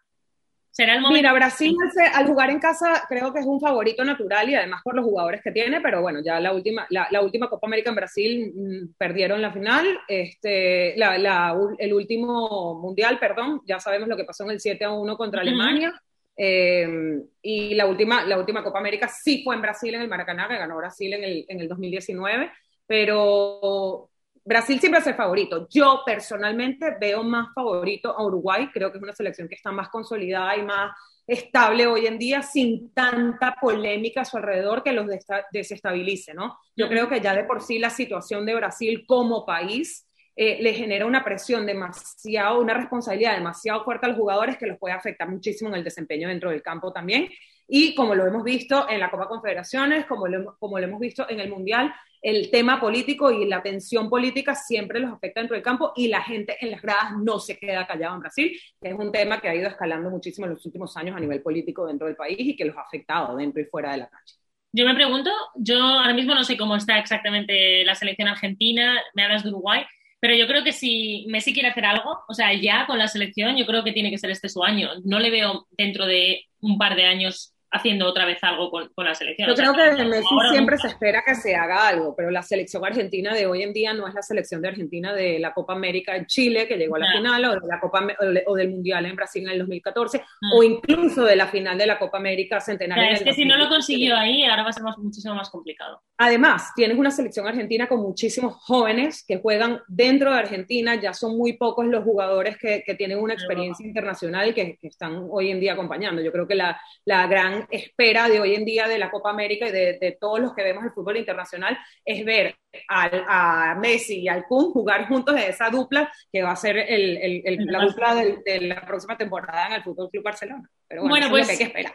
¿Será 0.74 0.96
el 0.96 1.02
momento? 1.02 1.20
Mira, 1.20 1.34
Brasil 1.34 1.78
al 2.16 2.26
jugar 2.26 2.50
en 2.50 2.60
casa 2.60 3.06
creo 3.08 3.32
que 3.32 3.42
es 3.42 3.46
un 3.46 3.62
favorito 3.62 4.04
natural 4.04 4.50
y 4.50 4.56
además 4.56 4.82
por 4.84 4.96
los 4.96 5.06
jugadores 5.06 5.44
que 5.44 5.52
tiene, 5.52 5.82
pero 5.82 6.02
bueno, 6.02 6.20
ya 6.26 6.40
la 6.40 6.52
última, 6.52 6.88
la, 6.90 7.22
última 7.22 7.48
Copa 7.48 7.68
América 7.68 7.92
en 7.92 7.96
Brasil 7.96 8.54
mm, 8.56 8.94
perdieron 8.98 9.40
la 9.40 9.54
final, 9.54 9.86
este, 10.08 10.96
el 10.96 11.94
último 11.94 12.80
mundial, 12.82 13.20
perdón, 13.20 13.62
ya 13.68 13.80
sabemos 13.80 14.10
lo 14.10 14.18
que 14.18 14.24
pasó 14.24 14.46
en 14.46 14.50
el 14.50 14.60
7 14.60 14.84
a 14.84 14.92
1 14.92 15.16
contra 15.16 15.42
Alemania. 15.42 15.94
Eh, 16.36 17.22
y 17.44 17.76
la 17.76 17.86
última, 17.86 18.26
la 18.26 18.40
última 18.40 18.64
Copa 18.64 18.80
América 18.80 19.08
sí 19.08 19.44
fue 19.44 19.54
en 19.54 19.62
Brasil, 19.62 19.94
en 19.94 20.02
el 20.02 20.08
Maracaná, 20.08 20.48
que 20.48 20.58
ganó 20.58 20.78
Brasil 20.78 21.14
en 21.14 21.24
el, 21.24 21.46
en 21.48 21.60
el 21.60 21.68
2019, 21.68 22.52
pero 22.88 24.10
Brasil 24.46 24.80
siempre 24.80 25.00
es 25.00 25.08
el 25.08 25.16
favorito. 25.16 25.68
Yo 25.70 26.02
personalmente 26.06 26.96
veo 27.00 27.24
más 27.24 27.54
favorito 27.54 28.10
a 28.18 28.26
Uruguay, 28.26 28.70
creo 28.74 28.92
que 28.92 28.98
es 28.98 29.04
una 29.04 29.14
selección 29.14 29.48
que 29.48 29.56
está 29.56 29.72
más 29.72 29.90
consolidada 29.90 30.58
y 30.58 30.64
más 30.64 30.92
estable 31.26 31.88
hoy 31.88 32.06
en 32.06 32.20
día 32.20 32.42
sin 32.42 32.94
tanta 32.94 33.56
polémica 33.60 34.22
a 34.22 34.26
su 34.26 34.36
alrededor 34.36 34.84
que 34.84 34.92
los 34.92 35.08
desestabilice, 35.52 36.34
¿no? 36.34 36.58
Yo 36.76 36.90
creo 36.90 37.08
que 37.08 37.22
ya 37.22 37.34
de 37.34 37.46
por 37.46 37.62
sí 37.62 37.80
la 37.80 37.90
situación 37.90 38.46
de 38.46 38.56
Brasil 38.56 39.06
como 39.08 39.46
país 39.46 40.06
eh, 40.36 40.58
le 40.62 40.74
genera 40.74 41.06
una 41.06 41.24
presión 41.24 41.66
demasiado, 41.66 42.60
una 42.60 42.74
responsabilidad 42.74 43.36
demasiado 43.36 43.84
fuerte 43.86 44.08
a 44.08 44.10
los 44.10 44.18
jugadores 44.18 44.58
que 44.58 44.66
los 44.66 44.78
puede 44.78 44.96
afectar 44.96 45.30
muchísimo 45.30 45.70
en 45.70 45.76
el 45.76 45.84
desempeño 45.84 46.28
dentro 46.28 46.50
del 46.50 46.62
campo 46.62 46.92
también. 46.92 47.30
Y 47.68 47.96
como 47.96 48.16
lo 48.16 48.26
hemos 48.26 48.44
visto 48.44 48.90
en 48.90 49.00
la 49.00 49.10
Copa 49.10 49.28
Confederaciones, 49.28 50.06
como 50.06 50.28
lo, 50.28 50.58
como 50.58 50.80
lo 50.80 50.86
hemos 50.86 51.00
visto 51.00 51.30
en 51.30 51.40
el 51.40 51.50
Mundial, 51.50 51.94
el 52.24 52.50
tema 52.50 52.80
político 52.80 53.30
y 53.32 53.46
la 53.46 53.62
tensión 53.62 54.10
política 54.10 54.56
siempre 54.56 55.02
los 55.02 55.12
afecta 55.12 55.42
dentro 55.42 55.56
del 55.56 55.64
campo 55.64 55.92
y 55.96 56.08
la 56.08 56.24
gente 56.24 56.56
en 56.62 56.72
las 56.72 56.82
gradas 56.82 57.18
no 57.22 57.38
se 57.38 57.58
queda 57.58 57.86
callada 57.86 58.16
en 58.16 58.22
Brasil, 58.22 58.60
que 58.82 58.90
es 58.90 58.96
un 58.98 59.12
tema 59.12 59.42
que 59.42 59.50
ha 59.50 59.56
ido 59.56 59.68
escalando 59.68 60.10
muchísimo 60.10 60.48
en 60.48 60.54
los 60.54 60.66
últimos 60.66 60.96
años 60.96 61.18
a 61.18 61.20
nivel 61.20 61.42
político 61.42 61.86
dentro 61.86 62.08
del 62.08 62.16
país 62.16 62.40
y 62.40 62.56
que 62.56 62.64
los 62.64 62.78
ha 62.78 62.82
afectado 62.82 63.36
dentro 63.36 63.62
y 63.62 63.66
fuera 63.66 63.92
de 63.92 63.98
la 63.98 64.10
cancha. 64.10 64.36
Yo 64.72 64.86
me 64.86 64.96
pregunto, 64.96 65.30
yo 65.56 65.78
ahora 65.78 66.14
mismo 66.14 66.34
no 66.34 66.46
sé 66.46 66.58
cómo 66.58 66.78
está 66.78 66.98
exactamente 66.98 67.84
la 67.84 67.94
selección 67.94 68.30
argentina, 68.30 69.00
me 69.14 69.24
hablas 69.24 69.44
de 69.44 69.50
Uruguay, 69.50 69.84
pero 70.22 70.34
yo 70.34 70.48
creo 70.48 70.64
que 70.64 70.72
si 70.72 71.26
Messi 71.28 71.54
quiere 71.54 71.68
hacer 71.68 71.84
algo, 71.84 72.22
o 72.30 72.34
sea, 72.34 72.54
ya 72.54 72.88
con 72.88 72.98
la 72.98 73.10
selección, 73.10 73.58
yo 73.58 73.66
creo 73.66 73.84
que 73.84 73.92
tiene 73.92 74.10
que 74.10 74.18
ser 74.18 74.32
este 74.32 74.48
su 74.48 74.64
año. 74.64 74.90
No 75.04 75.20
le 75.20 75.30
veo 75.30 75.68
dentro 75.72 76.06
de 76.06 76.46
un 76.62 76.78
par 76.78 76.96
de 76.96 77.04
años 77.04 77.53
haciendo 77.74 78.08
otra 78.08 78.26
vez 78.26 78.38
algo 78.44 78.70
con, 78.70 78.90
la 78.98 79.16
selección. 79.16 79.50
Yo 79.50 79.56
creo 79.56 79.74
que 79.74 80.02
de 80.02 80.06
Messi 80.06 80.36
siempre 80.52 80.78
se 80.78 80.88
espera 80.88 81.24
que 81.26 81.34
se 81.34 81.56
haga 81.56 81.88
algo, 81.88 82.16
pero 82.16 82.30
la 82.30 82.44
selección 82.44 82.86
argentina 82.86 83.34
de 83.34 83.48
hoy 83.48 83.64
en 83.64 83.74
día 83.74 83.94
no 83.94 84.08
es 84.08 84.14
la 84.14 84.22
selección 84.22 84.62
de 84.62 84.68
Argentina 84.70 85.12
de 85.14 85.40
la 85.40 85.54
Copa 85.54 85.74
América 85.74 86.16
en 86.16 86.28
Chile, 86.28 86.68
que 86.68 86.78
llegó 86.78 86.96
a 86.96 87.00
la 87.00 87.12
final, 87.12 87.44
o, 87.46 87.54
de 87.60 87.68
la 87.68 87.80
Copa, 87.80 88.08
o 88.46 88.56
del 88.56 88.70
Mundial 88.70 89.08
en 89.08 89.16
Brasil 89.16 89.44
en 89.44 89.54
el 89.54 89.60
2014, 89.60 90.20
mm. 90.20 90.58
o 90.58 90.64
incluso 90.64 91.26
de 91.26 91.36
la 91.36 91.48
final 91.48 91.78
de 91.78 91.88
la 91.88 91.98
Copa 91.98 92.20
América 92.20 92.62
Centenaria. 92.62 93.14
es 93.14 93.24
que 93.24 93.34
si 93.34 93.44
no 93.44 93.58
lo 93.58 93.68
consiguió 93.68 94.16
ahí, 94.16 94.46
ahora 94.46 94.64
va 94.64 94.70
a 94.70 94.74
ser 94.74 94.84
muchísimo 94.98 95.34
más 95.34 95.50
complicado. 95.50 96.00
Además, 96.18 96.72
tienes 96.76 96.98
una 96.98 97.10
selección 97.10 97.48
argentina 97.48 97.88
con 97.88 98.02
muchísimos 98.02 98.56
jóvenes 98.56 99.26
que 99.28 99.38
juegan 99.38 99.82
dentro 99.88 100.32
de 100.32 100.40
Argentina, 100.40 100.96
ya 100.96 101.14
son 101.14 101.38
muy 101.38 101.54
pocos 101.54 101.86
los 101.88 102.04
jugadores 102.04 102.58
que, 102.58 102.84
tienen 102.94 103.18
una 103.18 103.34
experiencia 103.34 103.86
internacional 103.86 104.50
y 104.50 104.54
que, 104.54 104.78
están 104.84 105.26
hoy 105.32 105.50
en 105.50 105.60
día 105.60 105.74
acompañando. 105.74 106.22
Yo 106.22 106.32
creo 106.32 106.48
que 106.48 106.54
la, 106.54 106.80
la 107.06 107.26
gran 107.26 107.63
espera 107.70 108.30
de 108.30 108.40
hoy 108.40 108.56
en 108.56 108.66
día 108.66 108.88
de 108.88 108.98
la 108.98 109.12
Copa 109.12 109.30
América 109.30 109.68
y 109.68 109.72
de, 109.72 110.18
todos 110.20 110.40
los 110.40 110.54
que 110.54 110.64
vemos 110.64 110.84
el 110.84 110.92
fútbol 110.92 111.18
internacional 111.18 111.78
es 112.06 112.24
ver 112.26 112.56
a 112.90 113.76
Messi 113.80 114.22
y 114.22 114.28
al 114.28 114.46
Kun 114.46 114.72
jugar 114.72 115.08
juntos 115.08 115.36
en 115.36 115.50
esa 115.50 115.70
dupla 115.70 116.12
que 116.32 116.42
va 116.42 116.52
a 116.52 116.56
ser 116.56 116.76
la 116.88 117.86
dupla 117.86 118.16
de, 118.16 118.62
la 118.62 118.82
próxima 118.86 119.18
temporada 119.18 119.68
en 119.68 119.74
el 119.74 119.84
Fútbol 119.84 120.10
Club 120.10 120.24
Barcelona. 120.24 120.70
Pero 120.88 121.04
bueno, 121.04 121.30
pues, 121.30 121.50
hay 121.50 121.58
que 121.58 121.64
esperar. 121.64 121.94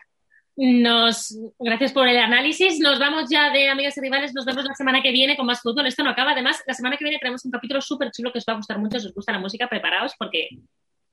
Nos, 0.61 1.38
gracias 1.59 1.92
por 1.92 2.09
el 2.09 2.18
análisis. 2.18 2.81
Nos 2.81 2.98
vamos 2.98 3.31
ya 3.31 3.52
de 3.52 3.68
amigas 3.68 3.96
y 3.96 4.00
rivales. 4.00 4.35
Nos 4.35 4.44
vemos 4.44 4.64
la 4.64 4.74
semana 4.74 5.00
que 5.00 5.12
viene 5.12 5.37
con 5.37 5.46
más 5.46 5.61
fútbol. 5.61 5.87
Esto 5.87 6.02
no 6.02 6.11
acaba. 6.11 6.33
Además, 6.33 6.62
la 6.66 6.74
semana 6.74 6.96
que 6.96 7.04
viene 7.04 7.18
tenemos 7.20 7.44
un 7.44 7.52
capítulo 7.52 7.81
súper 7.81 8.11
chulo 8.11 8.33
que 8.33 8.38
os 8.38 8.44
va 8.48 8.54
a 8.54 8.57
gustar 8.57 8.78
mucho. 8.78 8.98
Si 8.98 9.07
os 9.07 9.14
gusta 9.14 9.33
la 9.33 9.38
música, 9.38 9.68
preparaos 9.68 10.14
porque. 10.18 10.48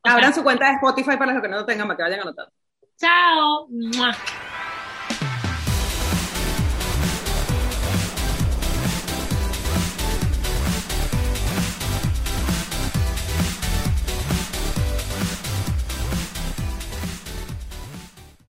Abran 0.02 0.34
su 0.34 0.44
cuenta 0.44 0.68
de 0.68 0.74
Spotify 0.74 1.18
para 1.18 1.34
los 1.34 1.42
que 1.44 1.48
no 1.48 1.58
lo 1.58 1.66
tengan, 1.66 1.88
para 1.88 1.98
que 1.98 2.04
vayan 2.04 2.22
anotando. 2.22 2.52
Chao. 3.00 3.68